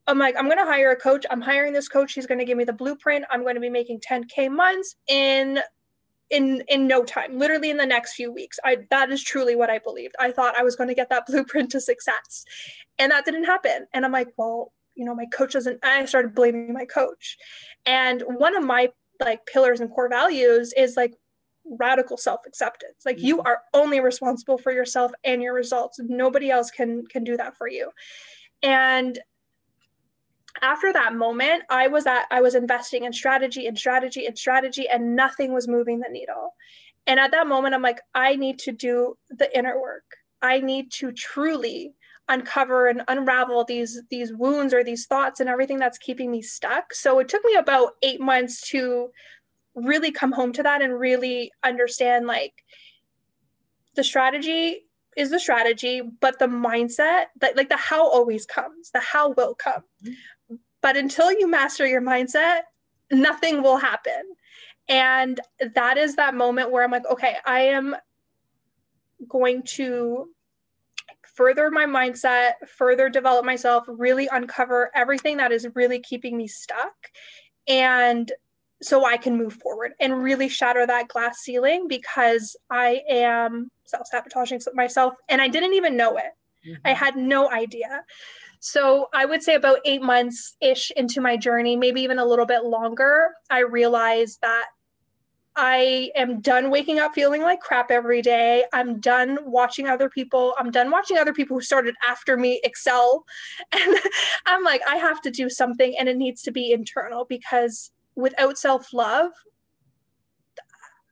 I'm 0.08 0.18
like, 0.18 0.36
I'm 0.36 0.46
going 0.46 0.58
to 0.58 0.64
hire 0.64 0.90
a 0.90 0.96
coach. 0.96 1.24
I'm 1.30 1.40
hiring 1.40 1.72
this 1.72 1.88
coach. 1.88 2.12
He's 2.12 2.26
going 2.26 2.38
to 2.38 2.44
give 2.44 2.58
me 2.58 2.64
the 2.64 2.72
blueprint. 2.72 3.24
I'm 3.30 3.42
going 3.42 3.54
to 3.54 3.60
be 3.60 3.70
making 3.70 4.00
10k 4.00 4.50
months 4.50 4.96
in 5.08 5.60
in 6.30 6.62
in 6.68 6.88
no 6.88 7.04
time 7.04 7.38
literally 7.38 7.70
in 7.70 7.76
the 7.76 7.86
next 7.86 8.14
few 8.14 8.32
weeks 8.32 8.58
i 8.64 8.78
that 8.90 9.12
is 9.12 9.22
truly 9.22 9.54
what 9.54 9.70
i 9.70 9.78
believed 9.78 10.14
i 10.18 10.30
thought 10.30 10.56
i 10.56 10.62
was 10.64 10.74
going 10.74 10.88
to 10.88 10.94
get 10.94 11.08
that 11.08 11.24
blueprint 11.28 11.70
to 11.70 11.80
success 11.80 12.44
and 12.98 13.12
that 13.12 13.24
didn't 13.24 13.44
happen 13.44 13.86
and 13.94 14.04
i'm 14.04 14.10
like 14.10 14.26
well 14.36 14.72
you 14.96 15.04
know 15.04 15.14
my 15.14 15.26
coach 15.26 15.52
doesn't 15.52 15.78
i 15.84 16.04
started 16.04 16.34
blaming 16.34 16.72
my 16.72 16.84
coach 16.84 17.36
and 17.84 18.24
one 18.26 18.56
of 18.56 18.64
my 18.64 18.88
like 19.20 19.46
pillars 19.46 19.81
and 19.81 19.90
core 19.90 20.09
values 20.09 20.72
is 20.76 20.96
like 20.96 21.14
radical 21.64 22.16
self-acceptance. 22.16 23.05
Like 23.05 23.20
you 23.20 23.38
mm-hmm. 23.38 23.46
are 23.46 23.62
only 23.74 24.00
responsible 24.00 24.59
for 24.59 24.72
yourself 24.72 25.12
and 25.24 25.42
your 25.42 25.55
results. 25.55 25.98
Nobody 26.00 26.50
else 26.50 26.70
can 26.70 27.07
can 27.07 27.24
do 27.24 27.37
that 27.37 27.57
for 27.57 27.68
you. 27.68 27.90
And 28.62 29.18
after 30.62 30.90
that 30.90 31.14
moment 31.14 31.62
i 31.68 31.87
was 31.87 32.07
at 32.07 32.24
i 32.31 32.40
was 32.40 32.55
investing 32.55 33.05
in 33.05 33.12
strategy 33.12 33.66
and 33.66 33.76
strategy 33.76 34.26
and 34.26 34.38
strategy 34.38 34.88
and 34.88 35.14
nothing 35.14 35.52
was 35.52 35.68
moving 35.68 36.00
the 36.00 36.09
needle. 36.11 36.55
And 37.07 37.20
at 37.20 37.31
that 37.33 37.46
moment 37.46 37.74
i'm 37.74 37.83
like 37.83 38.00
i 38.14 38.37
need 38.37 38.59
to 38.61 38.72
do 38.72 39.16
the 39.31 39.55
inner 39.57 39.81
work. 39.81 40.05
I 40.42 40.61
need 40.61 40.92
to 40.92 41.12
truly 41.12 41.94
uncover 42.28 42.88
and 42.88 43.02
unravel 43.08 43.64
these 43.64 44.02
these 44.10 44.32
wounds 44.32 44.74
or 44.74 44.82
these 44.82 45.06
thoughts 45.06 45.40
and 45.40 45.48
everything 45.48 45.78
that's 45.78 45.98
keeping 45.98 46.30
me 46.30 46.42
stuck. 46.42 46.92
So 46.92 47.18
it 47.18 47.28
took 47.28 47.44
me 47.44 47.54
about 47.54 47.92
8 48.02 48.20
months 48.20 48.60
to 48.70 49.10
really 49.74 50.10
come 50.10 50.32
home 50.32 50.52
to 50.54 50.62
that 50.62 50.82
and 50.82 50.98
really 50.98 51.52
understand 51.62 52.26
like 52.26 52.64
the 53.94 54.02
strategy 54.02 54.86
is 55.16 55.30
the 55.30 55.38
strategy 55.38 56.02
but 56.20 56.38
the 56.38 56.46
mindset 56.46 57.26
that 57.40 57.56
like 57.56 57.68
the 57.68 57.76
how 57.76 58.06
always 58.06 58.46
comes 58.46 58.90
the 58.90 59.00
how 59.00 59.30
will 59.30 59.54
come. 59.54 59.82
Mm-hmm. 60.04 60.56
But 60.80 60.96
until 60.96 61.32
you 61.32 61.46
master 61.46 61.86
your 61.86 62.02
mindset 62.02 62.62
nothing 63.12 63.62
will 63.62 63.76
happen. 63.76 64.22
And 64.88 65.40
that 65.74 65.96
is 65.96 66.16
that 66.16 66.34
moment 66.34 66.70
where 66.70 66.82
i'm 66.82 66.90
like 66.90 67.06
okay 67.06 67.36
i 67.44 67.60
am 67.60 67.94
going 69.28 69.62
to 69.62 70.28
further 71.37 71.70
my 71.70 71.85
mindset 71.85 72.53
further 72.66 73.09
develop 73.09 73.44
myself 73.44 73.85
really 73.88 74.29
uncover 74.33 74.90
everything 74.94 75.37
that 75.37 75.53
is 75.53 75.66
really 75.75 76.01
keeping 76.01 76.37
me 76.37 76.46
stuck 76.46 76.94
and 77.68 78.33
so 78.83 79.07
I 79.07 79.16
can 79.16 79.37
move 79.37 79.55
forward 79.55 79.92
and 80.01 80.22
really 80.22 80.49
shatter 80.49 80.87
that 80.87 81.09
glass 81.09 81.38
ceiling 81.38 81.88
because 81.88 82.57
I 82.70 83.03
am 83.09 83.70
self 83.85 84.07
sabotaging 84.09 84.61
myself 84.75 85.14
and 85.29 85.40
I 85.40 85.49
didn't 85.49 85.75
even 85.75 85.96
know 85.96 86.16
it. 86.16 86.33
Mm-hmm. 86.66 86.87
I 86.87 86.92
had 86.92 87.16
no 87.16 87.51
idea. 87.51 88.03
So 88.61 89.09
I 89.14 89.25
would 89.25 89.42
say 89.42 89.55
about 89.55 89.79
eight 89.85 90.03
months 90.03 90.57
ish 90.61 90.90
into 90.96 91.20
my 91.20 91.37
journey, 91.37 91.77
maybe 91.77 92.03
even 92.03 92.18
a 92.18 92.25
little 92.25 92.46
bit 92.46 92.64
longer, 92.64 93.31
I 93.51 93.61
realized 93.61 94.40
that 94.42 94.66
I 95.56 96.10
am 96.14 96.40
done 96.40 96.70
waking 96.70 96.98
up 96.98 97.14
feeling 97.14 97.40
like 97.40 97.60
crap 97.60 97.90
every 97.90 98.20
day. 98.20 98.64
I'm 98.74 99.00
done 99.00 99.38
watching 99.42 99.88
other 99.88 100.10
people. 100.10 100.54
I'm 100.58 100.70
done 100.70 100.90
watching 100.90 101.16
other 101.16 101.32
people 101.32 101.56
who 101.56 101.62
started 101.62 101.94
after 102.06 102.36
me 102.36 102.60
excel. 102.62 103.24
And 103.72 103.96
I'm 104.44 104.62
like, 104.62 104.82
I 104.86 104.96
have 104.96 105.22
to 105.22 105.30
do 105.30 105.48
something 105.48 105.94
and 105.98 106.08
it 106.08 106.16
needs 106.16 106.42
to 106.42 106.50
be 106.50 106.72
internal 106.72 107.24
because 107.24 107.90
without 108.16 108.58
self 108.58 108.92
love, 108.92 109.32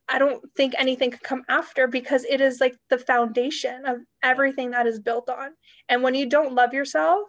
I 0.07 0.19
don't 0.19 0.43
think 0.55 0.75
anything 0.77 1.11
could 1.11 1.23
come 1.23 1.43
after 1.49 1.87
because 1.87 2.23
it 2.25 2.39
is 2.39 2.61
like 2.61 2.75
the 2.89 2.99
foundation 2.99 3.85
of 3.85 3.97
everything 4.21 4.71
that 4.71 4.85
is 4.85 4.99
built 4.99 5.29
on. 5.29 5.51
And 5.89 6.03
when 6.03 6.13
you 6.13 6.27
don't 6.27 6.53
love 6.53 6.73
yourself 6.73 7.21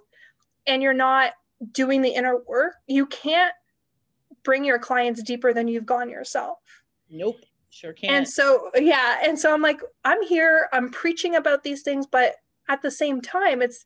and 0.67 0.83
you're 0.83 0.93
not 0.93 1.33
doing 1.73 2.03
the 2.03 2.11
inner 2.11 2.37
work, 2.47 2.75
you 2.87 3.07
can't 3.07 3.55
bring 4.43 4.65
your 4.65 4.79
clients 4.79 5.23
deeper 5.23 5.55
than 5.55 5.69
you've 5.69 5.87
gone 5.87 6.11
yourself. 6.11 6.59
Nope, 7.11 7.41
sure 7.71 7.93
can't. 7.93 8.13
And 8.13 8.29
so, 8.29 8.71
yeah. 8.77 9.19
And 9.25 9.39
so 9.39 9.53
I'm 9.53 9.63
like, 9.63 9.81
I'm 10.05 10.23
here, 10.23 10.69
I'm 10.73 10.91
preaching 10.91 11.37
about 11.37 11.63
these 11.63 11.83
things, 11.83 12.07
but 12.07 12.37
at 12.69 12.83
the 12.83 12.91
same 12.91 13.21
time, 13.21 13.63
it's, 13.63 13.85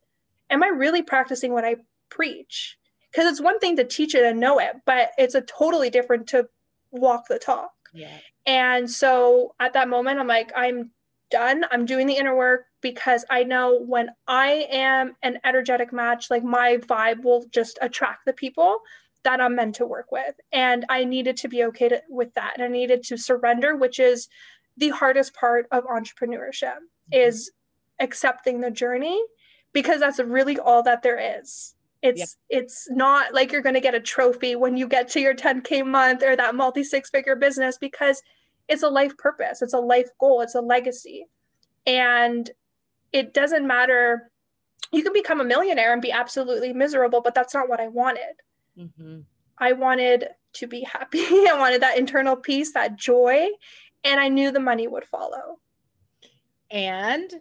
am 0.49 0.63
I 0.63 0.69
really 0.69 1.03
practicing 1.03 1.53
what 1.53 1.65
I 1.65 1.77
preach? 2.09 2.79
because 3.11 3.31
it's 3.31 3.41
one 3.41 3.59
thing 3.59 3.77
to 3.77 3.85
teach 3.85 4.15
it 4.15 4.25
and 4.25 4.41
know 4.41 4.59
it 4.59 4.77
but 4.87 5.11
it's 5.19 5.35
a 5.35 5.41
totally 5.43 5.91
different 5.91 6.27
to 6.27 6.47
walk 6.91 7.27
the 7.29 7.39
talk 7.39 7.73
yeah 7.93 8.19
and 8.47 8.91
so 8.91 9.55
at 9.61 9.73
that 9.73 9.89
moment 9.89 10.19
i'm 10.19 10.27
like 10.27 10.53
i'm 10.57 10.91
done 11.31 11.65
i'm 11.71 11.85
doing 11.85 12.07
the 12.07 12.15
inner 12.17 12.35
work 12.35 12.67
because 12.81 13.25
i 13.31 13.43
know 13.43 13.81
when 13.87 14.09
i 14.27 14.67
am 14.71 15.15
an 15.23 15.39
energetic 15.45 15.93
match 15.93 16.31
like 16.31 16.43
my 16.43 16.77
vibe 16.79 17.23
will 17.23 17.45
just 17.51 17.79
attract 17.83 18.25
the 18.27 18.33
people 18.33 18.81
that 19.23 19.41
i'm 19.41 19.55
meant 19.55 19.75
to 19.77 19.87
work 19.87 20.11
with. 20.11 20.35
And 20.53 20.85
i 20.89 21.05
needed 21.05 21.37
to 21.39 21.49
be 21.49 21.65
okay 21.65 21.89
to, 21.89 22.03
with 22.09 22.33
that. 22.35 22.55
And 22.57 22.65
i 22.65 22.69
needed 22.69 23.03
to 23.05 23.17
surrender 23.17 23.77
which 23.77 23.99
is 23.99 24.29
the 24.77 24.91
hardest 24.91 25.35
part 25.35 25.67
of 25.71 25.85
entrepreneurship 25.85 26.77
mm-hmm. 26.77 27.13
is 27.13 27.53
accepting 28.01 28.61
the 28.61 28.71
journey 28.71 29.21
because 29.73 30.01
that's 30.01 30.19
really 30.19 30.59
all 30.59 30.83
that 30.83 31.03
there 31.03 31.39
is. 31.41 31.75
It's 32.03 32.19
yep. 32.19 32.29
it's 32.49 32.89
not 32.91 33.35
like 33.35 33.53
you're 33.53 33.61
going 33.61 33.75
to 33.75 33.81
get 33.81 33.95
a 33.95 34.01
trophy 34.01 34.57
when 34.57 34.77
you 34.77 34.89
get 34.89 35.09
to 35.11 35.21
your 35.21 35.35
10k 35.35 35.87
month 35.87 36.23
or 36.23 36.35
that 36.35 36.55
multi 36.55 36.83
six 36.83 37.11
figure 37.11 37.37
business 37.37 37.77
because 37.79 38.23
it's 38.69 38.83
a 38.83 38.89
life 38.89 39.17
purpose. 39.19 39.61
It's 39.61 39.75
a 39.75 39.81
life 39.81 40.09
goal. 40.19 40.41
It's 40.41 40.55
a 40.55 40.63
legacy. 40.63 41.27
And 41.87 42.51
it 43.13 43.35
doesn't 43.35 43.67
matter. 43.67 44.31
You 44.93 45.03
can 45.03 45.13
become 45.13 45.41
a 45.41 45.45
millionaire 45.45 45.93
and 45.93 46.01
be 46.01 46.11
absolutely 46.11 46.73
miserable 46.73 47.21
but 47.21 47.35
that's 47.35 47.55
not 47.55 47.69
what 47.69 47.81
i 47.81 47.87
wanted 47.87 48.35
mm-hmm. 48.81 49.21
i 49.59 49.73
wanted 49.73 50.29
to 50.53 50.67
be 50.67 50.83
happy 50.83 51.21
i 51.49 51.57
wanted 51.59 51.83
that 51.83 51.99
internal 51.99 52.37
peace 52.37 52.73
that 52.73 52.97
joy 52.97 53.47
and 54.05 54.19
i 54.19 54.29
knew 54.29 54.51
the 54.51 54.61
money 54.61 54.89
would 54.89 55.05
follow 55.05 55.59
and 56.71 57.35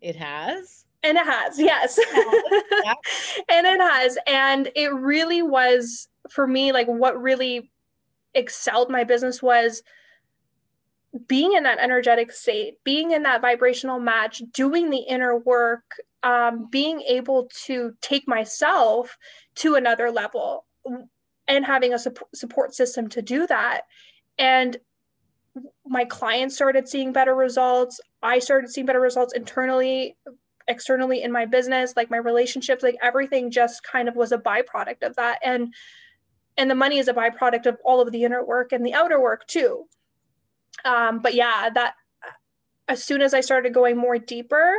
it 0.00 0.16
has 0.16 0.84
And 1.02 1.16
it 1.16 1.26
has, 1.26 1.58
yes. 1.58 1.98
Yeah. 2.84 2.94
and 3.48 3.66
it 3.66 3.80
has. 3.80 4.18
And 4.26 4.70
it 4.74 4.92
really 4.92 5.42
was 5.42 6.08
for 6.30 6.46
me, 6.46 6.72
like 6.72 6.86
what 6.86 7.20
really 7.20 7.70
excelled 8.34 8.90
my 8.90 9.04
business 9.04 9.42
was 9.42 9.82
being 11.26 11.54
in 11.54 11.62
that 11.62 11.78
energetic 11.78 12.32
state, 12.32 12.74
being 12.84 13.12
in 13.12 13.22
that 13.22 13.40
vibrational 13.40 13.98
match, 13.98 14.42
doing 14.52 14.90
the 14.90 14.98
inner 14.98 15.36
work, 15.36 16.00
um, 16.22 16.68
being 16.70 17.00
able 17.02 17.48
to 17.66 17.94
take 18.00 18.28
myself 18.28 19.16
to 19.56 19.76
another 19.76 20.10
level 20.10 20.64
and 21.46 21.64
having 21.64 21.94
a 21.94 21.98
support 21.98 22.74
system 22.74 23.08
to 23.08 23.22
do 23.22 23.46
that. 23.46 23.82
And 24.38 24.76
my 25.86 26.04
clients 26.04 26.54
started 26.54 26.88
seeing 26.88 27.12
better 27.12 27.34
results. 27.34 28.00
I 28.22 28.38
started 28.38 28.70
seeing 28.70 28.86
better 28.86 29.00
results 29.00 29.34
internally, 29.34 30.16
externally 30.68 31.22
in 31.22 31.32
my 31.32 31.46
business, 31.46 31.94
like 31.96 32.10
my 32.10 32.18
relationships, 32.18 32.82
like 32.82 32.96
everything 33.02 33.50
just 33.50 33.82
kind 33.82 34.08
of 34.08 34.16
was 34.16 34.32
a 34.32 34.38
byproduct 34.38 35.02
of 35.02 35.16
that. 35.16 35.40
And 35.44 35.74
and 36.56 36.70
the 36.70 36.74
money 36.74 36.98
is 36.98 37.08
a 37.08 37.14
byproduct 37.14 37.66
of 37.66 37.78
all 37.84 38.00
of 38.00 38.10
the 38.10 38.24
inner 38.24 38.44
work 38.44 38.72
and 38.72 38.84
the 38.84 38.94
outer 38.94 39.20
work 39.20 39.46
too. 39.46 39.86
Um, 40.84 41.20
but 41.20 41.34
yeah, 41.34 41.70
that 41.72 41.94
as 42.88 43.04
soon 43.04 43.22
as 43.22 43.32
I 43.32 43.40
started 43.40 43.72
going 43.72 43.96
more 43.96 44.18
deeper, 44.18 44.74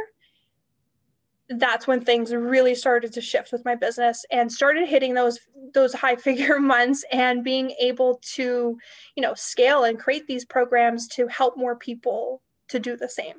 that's 1.49 1.87
when 1.87 2.01
things 2.01 2.33
really 2.33 2.75
started 2.75 3.11
to 3.13 3.21
shift 3.21 3.51
with 3.51 3.65
my 3.65 3.73
business 3.73 4.23
and 4.31 4.51
started 4.51 4.87
hitting 4.87 5.13
those 5.13 5.39
those 5.73 5.93
high 5.93 6.15
figure 6.27 6.59
months 6.59 7.03
and 7.11 7.43
being 7.43 7.71
able 7.79 8.19
to 8.21 8.77
you 9.15 9.21
know 9.21 9.33
scale 9.33 9.83
and 9.83 9.99
create 9.99 10.27
these 10.27 10.45
programs 10.45 11.07
to 11.07 11.27
help 11.27 11.57
more 11.57 11.75
people 11.75 12.41
to 12.67 12.79
do 12.79 12.95
the 12.95 13.09
same. 13.09 13.35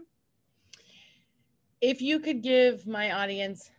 If 1.81 2.03
you 2.03 2.19
could 2.19 2.43
give 2.43 2.87
my 2.87 3.13
audience 3.13 3.71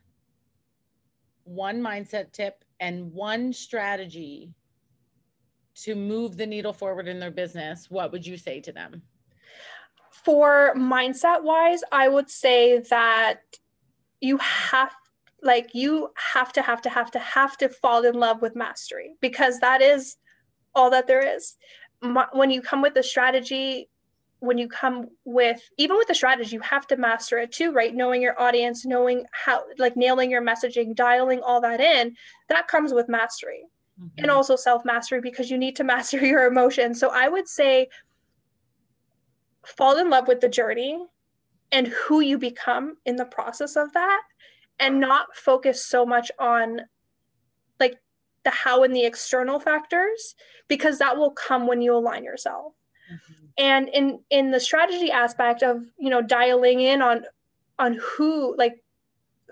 one 1.43 1.81
mindset 1.81 2.31
tip 2.31 2.63
and 2.79 3.11
one 3.11 3.51
strategy 3.51 4.53
to 5.75 5.95
move 5.95 6.37
the 6.37 6.45
needle 6.45 6.73
forward 6.73 7.07
in 7.07 7.19
their 7.19 7.31
business 7.31 7.89
what 7.89 8.11
would 8.11 8.25
you 8.25 8.37
say 8.37 8.61
to 8.61 8.71
them? 8.71 9.01
For 10.23 10.73
mindset 10.77 11.43
wise 11.43 11.81
i 11.91 12.07
would 12.07 12.29
say 12.29 12.79
that 12.89 13.41
you 14.21 14.38
have 14.38 14.91
like 15.43 15.71
you 15.73 16.12
have 16.34 16.53
to 16.53 16.62
have 16.62 16.81
to 16.84 16.89
have 16.89 17.12
to 17.12 17.19
have 17.19 17.57
to 17.57 17.67
fall 17.67 18.05
in 18.05 18.13
love 18.13 18.41
with 18.41 18.55
mastery 18.55 19.15
because 19.19 19.60
that 19.60 19.81
is 19.81 20.17
all 20.75 20.89
that 20.91 21.07
there 21.07 21.36
is. 21.36 21.57
When 22.34 22.49
you 22.49 22.62
come 22.62 22.81
with 22.81 22.95
a 22.95 23.03
strategy 23.03 23.89
when 24.39 24.57
you 24.57 24.67
come 24.67 25.07
with 25.23 25.62
even 25.77 25.95
with 25.97 26.07
the 26.07 26.15
strategy 26.15 26.55
you 26.55 26.62
have 26.62 26.88
to 26.88 26.97
master 26.97 27.38
it 27.38 27.51
too 27.51 27.71
right? 27.71 27.93
Knowing 27.93 28.21
your 28.23 28.39
audience 28.41 28.86
knowing 28.86 29.25
how 29.31 29.63
like 29.77 29.95
nailing 29.95 30.31
your 30.31 30.41
messaging 30.41 30.95
dialing 30.95 31.41
all 31.41 31.62
that 31.62 31.79
in 31.79 32.15
that 32.49 32.67
comes 32.67 32.91
with 32.91 33.07
mastery 33.07 33.65
mm-hmm. 34.01 34.07
and 34.17 34.31
also 34.31 34.55
self 34.55 34.84
mastery 34.84 35.21
because 35.21 35.51
you 35.51 35.60
need 35.60 35.75
to 35.75 35.84
master 35.93 36.25
your 36.25 36.47
emotions. 36.47 36.99
So 36.99 37.12
i 37.12 37.29
would 37.29 37.47
say 37.47 37.88
fall 39.63 39.97
in 39.99 40.10
love 40.10 40.27
with 40.27 40.41
the 40.41 40.49
journey 40.49 41.05
and 41.71 41.88
who 41.88 42.19
you 42.19 42.38
become 42.38 42.97
in 43.05 43.15
the 43.15 43.25
process 43.25 43.75
of 43.75 43.93
that 43.93 44.21
and 44.79 44.99
not 44.99 45.36
focus 45.36 45.86
so 45.86 46.05
much 46.05 46.31
on 46.39 46.81
like 47.79 47.97
the 48.43 48.49
how 48.49 48.84
and 48.84 48.95
the 48.95 49.05
external 49.05 49.60
factors 49.60 50.36
because 50.67 50.97
that 50.99 51.17
will 51.17 51.31
come 51.31 51.67
when 51.67 51.81
you 51.81 51.95
align 51.95 52.23
yourself. 52.23 52.73
Mm-hmm. 53.12 53.45
and 53.57 53.89
in 53.89 54.19
in 54.29 54.51
the 54.51 54.60
strategy 54.60 55.12
aspect 55.12 55.63
of 55.63 55.84
you 55.97 56.10
know 56.10 56.21
dialing 56.21 56.79
in 56.79 57.01
on 57.01 57.25
on 57.77 57.99
who 58.01 58.55
like 58.55 58.81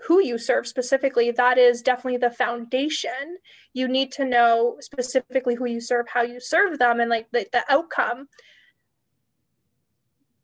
who 0.06 0.22
you 0.22 0.38
serve 0.38 0.66
specifically 0.66 1.30
that 1.30 1.58
is 1.58 1.82
definitely 1.82 2.16
the 2.16 2.30
foundation. 2.30 3.38
You 3.74 3.86
need 3.86 4.12
to 4.12 4.24
know 4.24 4.78
specifically 4.80 5.54
who 5.54 5.66
you 5.66 5.80
serve 5.80 6.08
how 6.08 6.22
you 6.22 6.40
serve 6.40 6.78
them 6.78 7.00
and 7.00 7.10
like 7.10 7.30
the, 7.32 7.46
the 7.52 7.62
outcome 7.68 8.28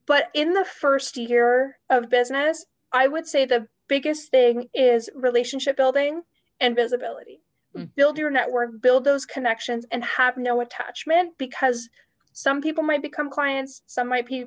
but 0.07 0.31
in 0.35 0.53
the 0.53 0.65
first 0.65 1.17
year 1.17 1.79
of 1.91 2.11
business, 2.11 2.67
I 2.93 3.09
would 3.09 3.27
say 3.27 3.45
the 3.45 3.67
biggest 3.89 4.31
thing 4.31 4.69
is 4.75 5.11
relationship 5.15 5.77
building 5.77 6.23
and 6.61 6.75
visibility. 6.75 7.41
Mm-hmm. 7.77 7.87
Build 7.97 8.19
your 8.19 8.31
network, 8.31 8.81
build 8.81 9.05
those 9.05 9.27
connections, 9.27 9.87
and 9.91 10.05
have 10.05 10.37
no 10.37 10.61
attachment 10.61 11.37
because 11.39 11.89
some 12.33 12.61
people 12.61 12.83
might 12.83 13.03
become 13.03 13.31
clients, 13.31 13.83
some 13.87 14.09
might 14.09 14.27
be 14.27 14.47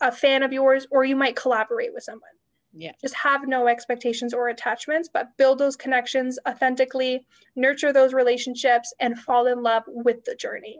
a 0.00 0.12
fan 0.12 0.42
of 0.42 0.52
yours, 0.52 0.86
or 0.90 1.04
you 1.04 1.16
might 1.16 1.36
collaborate 1.36 1.92
with 1.92 2.04
someone. 2.04 2.30
Yeah. 2.72 2.92
Just 3.00 3.14
have 3.14 3.48
no 3.48 3.66
expectations 3.66 4.32
or 4.32 4.48
attachments, 4.48 5.08
but 5.12 5.36
build 5.36 5.58
those 5.58 5.76
connections 5.76 6.38
authentically, 6.48 7.26
nurture 7.56 7.92
those 7.92 8.14
relationships, 8.14 8.94
and 9.00 9.18
fall 9.18 9.46
in 9.46 9.62
love 9.62 9.82
with 9.86 10.24
the 10.24 10.36
journey. 10.36 10.78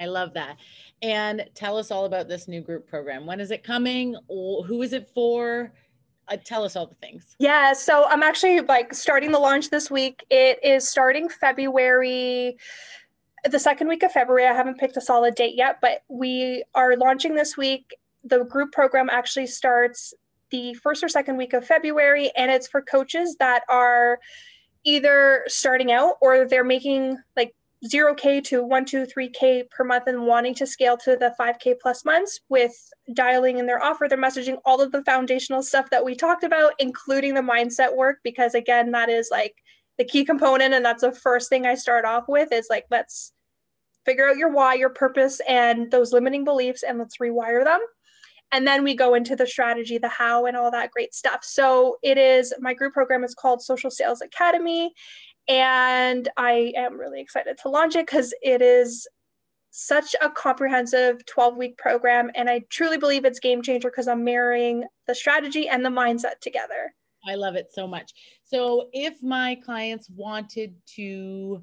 I 0.00 0.06
love 0.06 0.32
that. 0.34 0.56
And 1.02 1.44
tell 1.54 1.76
us 1.76 1.90
all 1.90 2.06
about 2.06 2.26
this 2.26 2.48
new 2.48 2.62
group 2.62 2.88
program. 2.88 3.26
When 3.26 3.38
is 3.38 3.50
it 3.50 3.62
coming? 3.62 4.16
Who 4.28 4.82
is 4.82 4.92
it 4.92 5.10
for? 5.14 5.72
Uh, 6.28 6.36
tell 6.42 6.64
us 6.64 6.76
all 6.76 6.86
the 6.86 6.94
things. 6.96 7.36
Yeah, 7.38 7.72
so 7.72 8.06
I'm 8.06 8.22
actually 8.22 8.60
like 8.60 8.94
starting 8.94 9.32
the 9.32 9.38
launch 9.38 9.70
this 9.70 9.90
week. 9.90 10.24
It 10.30 10.58
is 10.64 10.88
starting 10.88 11.28
February, 11.28 12.56
the 13.50 13.58
second 13.58 13.88
week 13.88 14.02
of 14.02 14.12
February. 14.12 14.46
I 14.46 14.54
haven't 14.54 14.78
picked 14.78 14.96
a 14.96 15.00
solid 15.00 15.34
date 15.34 15.56
yet, 15.56 15.78
but 15.82 16.02
we 16.08 16.64
are 16.74 16.96
launching 16.96 17.34
this 17.34 17.56
week. 17.56 17.94
The 18.24 18.44
group 18.44 18.72
program 18.72 19.08
actually 19.10 19.48
starts 19.48 20.14
the 20.50 20.74
first 20.74 21.02
or 21.02 21.08
second 21.08 21.36
week 21.36 21.52
of 21.52 21.66
February, 21.66 22.30
and 22.36 22.50
it's 22.50 22.68
for 22.68 22.80
coaches 22.80 23.36
that 23.38 23.64
are 23.68 24.20
either 24.84 25.44
starting 25.46 25.92
out 25.92 26.14
or 26.20 26.46
they're 26.46 26.64
making 26.64 27.18
like 27.36 27.54
0k 27.84 28.44
to 28.44 28.62
1 28.62 28.84
2 28.84 29.06
3k 29.06 29.70
per 29.70 29.84
month 29.84 30.04
and 30.06 30.26
wanting 30.26 30.54
to 30.54 30.66
scale 30.66 30.96
to 30.98 31.16
the 31.16 31.34
5k 31.40 31.76
plus 31.80 32.04
months 32.04 32.40
with 32.48 32.74
dialing 33.14 33.58
in 33.58 33.66
their 33.66 33.82
offer 33.82 34.06
their 34.06 34.18
messaging 34.18 34.58
all 34.66 34.82
of 34.82 34.92
the 34.92 35.02
foundational 35.04 35.62
stuff 35.62 35.88
that 35.90 36.04
we 36.04 36.14
talked 36.14 36.44
about 36.44 36.72
including 36.78 37.34
the 37.34 37.40
mindset 37.40 37.96
work 37.96 38.18
because 38.22 38.54
again 38.54 38.90
that 38.90 39.08
is 39.08 39.28
like 39.30 39.54
the 39.96 40.04
key 40.04 40.24
component 40.26 40.74
and 40.74 40.84
that's 40.84 41.02
the 41.02 41.12
first 41.12 41.48
thing 41.48 41.64
i 41.64 41.74
start 41.74 42.04
off 42.04 42.24
with 42.28 42.52
is 42.52 42.66
like 42.68 42.84
let's 42.90 43.32
figure 44.04 44.28
out 44.28 44.36
your 44.36 44.50
why 44.50 44.74
your 44.74 44.90
purpose 44.90 45.40
and 45.48 45.90
those 45.90 46.12
limiting 46.12 46.44
beliefs 46.44 46.82
and 46.82 46.98
let's 46.98 47.18
rewire 47.18 47.64
them. 47.64 47.80
And 48.52 48.66
then 48.66 48.82
we 48.82 48.96
go 48.96 49.14
into 49.14 49.36
the 49.36 49.46
strategy 49.46 49.98
the 49.98 50.08
how 50.08 50.46
and 50.46 50.56
all 50.56 50.72
that 50.72 50.90
great 50.90 51.14
stuff. 51.14 51.44
So 51.44 51.98
it 52.02 52.18
is 52.18 52.52
my 52.58 52.74
group 52.74 52.92
program 52.92 53.22
is 53.22 53.34
called 53.34 53.62
social 53.62 53.90
sales 53.90 54.20
academy 54.20 54.92
and 55.50 56.28
I 56.36 56.72
am 56.76 56.98
really 56.98 57.20
excited 57.20 57.58
to 57.62 57.68
launch 57.68 57.96
it 57.96 58.06
because 58.06 58.32
it 58.40 58.62
is 58.62 59.08
such 59.72 60.14
a 60.22 60.30
comprehensive 60.30 61.26
12 61.26 61.56
week 61.56 61.76
program. 61.76 62.30
And 62.36 62.48
I 62.48 62.60
truly 62.70 62.98
believe 62.98 63.24
it's 63.24 63.40
game 63.40 63.60
changer 63.60 63.90
because 63.90 64.06
I'm 64.06 64.22
marrying 64.22 64.84
the 65.08 65.14
strategy 65.14 65.68
and 65.68 65.84
the 65.84 65.90
mindset 65.90 66.38
together. 66.40 66.94
I 67.28 67.34
love 67.34 67.56
it 67.56 67.72
so 67.72 67.86
much. 67.86 68.12
So, 68.44 68.88
if 68.92 69.22
my 69.22 69.58
clients 69.62 70.08
wanted 70.08 70.74
to 70.94 71.62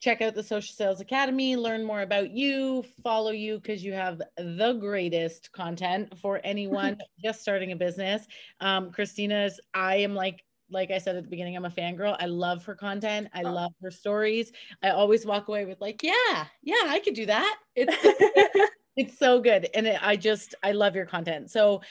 check 0.00 0.22
out 0.22 0.34
the 0.34 0.42
Social 0.42 0.74
Sales 0.74 1.00
Academy, 1.00 1.56
learn 1.56 1.84
more 1.84 2.02
about 2.02 2.30
you, 2.30 2.84
follow 3.02 3.30
you 3.30 3.56
because 3.56 3.82
you 3.82 3.92
have 3.92 4.22
the 4.36 4.74
greatest 4.74 5.50
content 5.52 6.16
for 6.18 6.40
anyone 6.44 6.96
just 7.22 7.42
starting 7.42 7.72
a 7.72 7.76
business. 7.76 8.26
Um, 8.60 8.92
Christina's, 8.92 9.60
I 9.74 9.96
am 9.96 10.14
like 10.14 10.43
like 10.70 10.90
I 10.90 10.98
said 10.98 11.16
at 11.16 11.24
the 11.24 11.30
beginning, 11.30 11.56
I'm 11.56 11.64
a 11.64 11.70
fangirl. 11.70 12.16
I 12.18 12.26
love 12.26 12.64
her 12.64 12.74
content. 12.74 13.28
I 13.34 13.42
oh. 13.42 13.52
love 13.52 13.72
her 13.82 13.90
stories. 13.90 14.52
I 14.82 14.90
always 14.90 15.26
walk 15.26 15.48
away 15.48 15.64
with 15.64 15.80
like, 15.80 16.02
yeah, 16.02 16.46
yeah, 16.62 16.84
I 16.86 17.00
could 17.04 17.14
do 17.14 17.26
that. 17.26 17.56
It's 17.74 18.70
it's 18.96 19.18
so 19.18 19.40
good, 19.40 19.68
and 19.74 19.86
it, 19.86 19.98
I 20.02 20.16
just 20.16 20.54
I 20.62 20.72
love 20.72 20.94
your 20.94 21.06
content. 21.06 21.50
So 21.50 21.82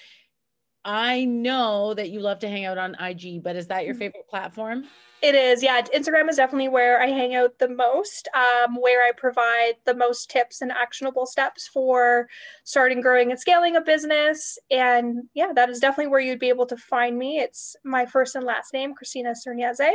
I 0.86 1.26
know 1.26 1.94
that 1.94 2.10
you 2.10 2.20
love 2.20 2.40
to 2.40 2.50
hang 2.50 2.66
out 2.66 2.78
on 2.78 2.96
IG, 3.00 3.42
but 3.42 3.56
is 3.56 3.68
that 3.68 3.86
your 3.86 3.94
mm-hmm. 3.94 4.00
favorite 4.00 4.28
platform? 4.30 4.86
It 5.22 5.36
is, 5.36 5.64
yeah. 5.64 5.82
Instagram 5.82 6.30
is 6.30 6.36
definitely 6.36 6.68
where 6.68 7.02
I 7.02 7.08
hang 7.08 7.34
out 7.34 7.58
the 7.58 7.70
most, 7.70 8.28
um, 8.36 8.76
where 8.76 9.08
I 9.08 9.14
provide 9.16 9.76
the 9.86 9.96
most 9.96 10.30
tips 10.30 10.62
and 10.62 10.70
actionable 10.70 11.26
steps 11.26 11.66
for 11.66 12.28
starting, 12.66 13.00
growing, 13.00 13.32
and 13.32 13.40
scaling 13.40 13.78
a 13.78 13.82
business. 13.82 14.60
And 14.70 15.24
yeah, 15.34 15.54
that 15.56 15.70
is 15.70 15.80
definitely 15.80 16.12
where 16.12 16.20
you'd 16.20 16.40
be 16.40 16.50
able 16.50 16.66
to 16.66 16.76
find 16.76 17.18
me. 17.18 17.40
It's 17.40 17.78
my 17.86 18.06
first 18.06 18.36
and 18.36 18.44
last 18.44 18.74
name, 18.74 18.94
Christina 18.94 19.32
Cernyaze. 19.32 19.92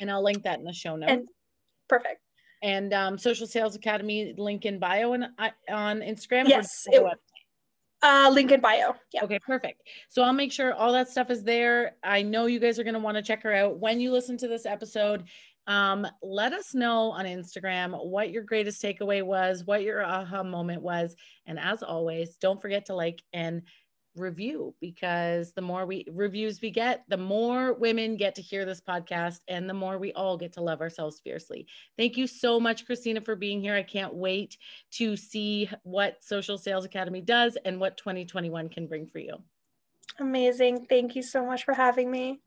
And 0.00 0.10
I'll 0.10 0.24
link 0.24 0.42
that 0.44 0.58
in 0.58 0.64
the 0.64 0.72
show 0.72 0.96
notes. 0.96 1.12
And, 1.12 1.28
perfect. 1.86 2.22
And 2.62 2.94
um, 2.94 3.18
Social 3.18 3.46
Sales 3.46 3.76
Academy 3.76 4.32
link 4.38 4.64
in 4.64 4.78
bio 4.78 5.12
on, 5.12 5.26
on 5.70 6.00
Instagram. 6.00 6.48
Yes, 6.48 6.84
it, 6.86 7.04
uh, 8.02 8.30
link 8.32 8.50
in 8.50 8.60
bio. 8.60 8.94
Yeah. 9.12 9.24
Okay, 9.24 9.38
perfect. 9.38 9.82
So 10.08 10.22
I'll 10.22 10.32
make 10.32 10.52
sure 10.52 10.74
all 10.74 10.92
that 10.92 11.08
stuff 11.08 11.30
is 11.30 11.44
there. 11.44 11.96
I 12.02 12.22
know 12.22 12.46
you 12.46 12.58
guys 12.58 12.78
are 12.78 12.84
going 12.84 12.94
to 12.94 13.00
want 13.00 13.16
to 13.16 13.22
check 13.22 13.42
her 13.42 13.54
out 13.54 13.78
when 13.78 14.00
you 14.00 14.10
listen 14.10 14.36
to 14.38 14.48
this 14.48 14.66
episode. 14.66 15.24
Um, 15.68 16.06
let 16.22 16.52
us 16.52 16.74
know 16.74 17.12
on 17.12 17.24
Instagram 17.24 18.04
what 18.04 18.30
your 18.30 18.42
greatest 18.42 18.82
takeaway 18.82 19.22
was, 19.22 19.64
what 19.64 19.82
your 19.82 20.04
aha 20.04 20.42
moment 20.42 20.82
was. 20.82 21.14
And 21.46 21.58
as 21.58 21.82
always, 21.84 22.36
don't 22.36 22.60
forget 22.60 22.86
to 22.86 22.94
like 22.94 23.22
and 23.32 23.62
review 24.16 24.74
because 24.80 25.52
the 25.52 25.62
more 25.62 25.86
we 25.86 26.04
reviews 26.10 26.60
we 26.60 26.70
get, 26.70 27.04
the 27.08 27.16
more 27.16 27.74
women 27.74 28.16
get 28.16 28.34
to 28.34 28.42
hear 28.42 28.64
this 28.64 28.80
podcast 28.80 29.40
and 29.48 29.68
the 29.68 29.74
more 29.74 29.98
we 29.98 30.12
all 30.12 30.36
get 30.36 30.52
to 30.54 30.60
love 30.60 30.80
ourselves 30.80 31.20
fiercely. 31.20 31.66
Thank 31.96 32.16
you 32.16 32.26
so 32.26 32.60
much, 32.60 32.86
Christina, 32.86 33.20
for 33.20 33.36
being 33.36 33.60
here. 33.60 33.74
I 33.74 33.82
can't 33.82 34.14
wait 34.14 34.58
to 34.92 35.16
see 35.16 35.70
what 35.82 36.22
Social 36.22 36.58
Sales 36.58 36.84
Academy 36.84 37.20
does 37.20 37.56
and 37.64 37.80
what 37.80 37.96
2021 37.96 38.68
can 38.68 38.86
bring 38.86 39.06
for 39.06 39.18
you. 39.18 39.36
Amazing. 40.18 40.86
Thank 40.86 41.16
you 41.16 41.22
so 41.22 41.44
much 41.44 41.64
for 41.64 41.74
having 41.74 42.10
me. 42.10 42.40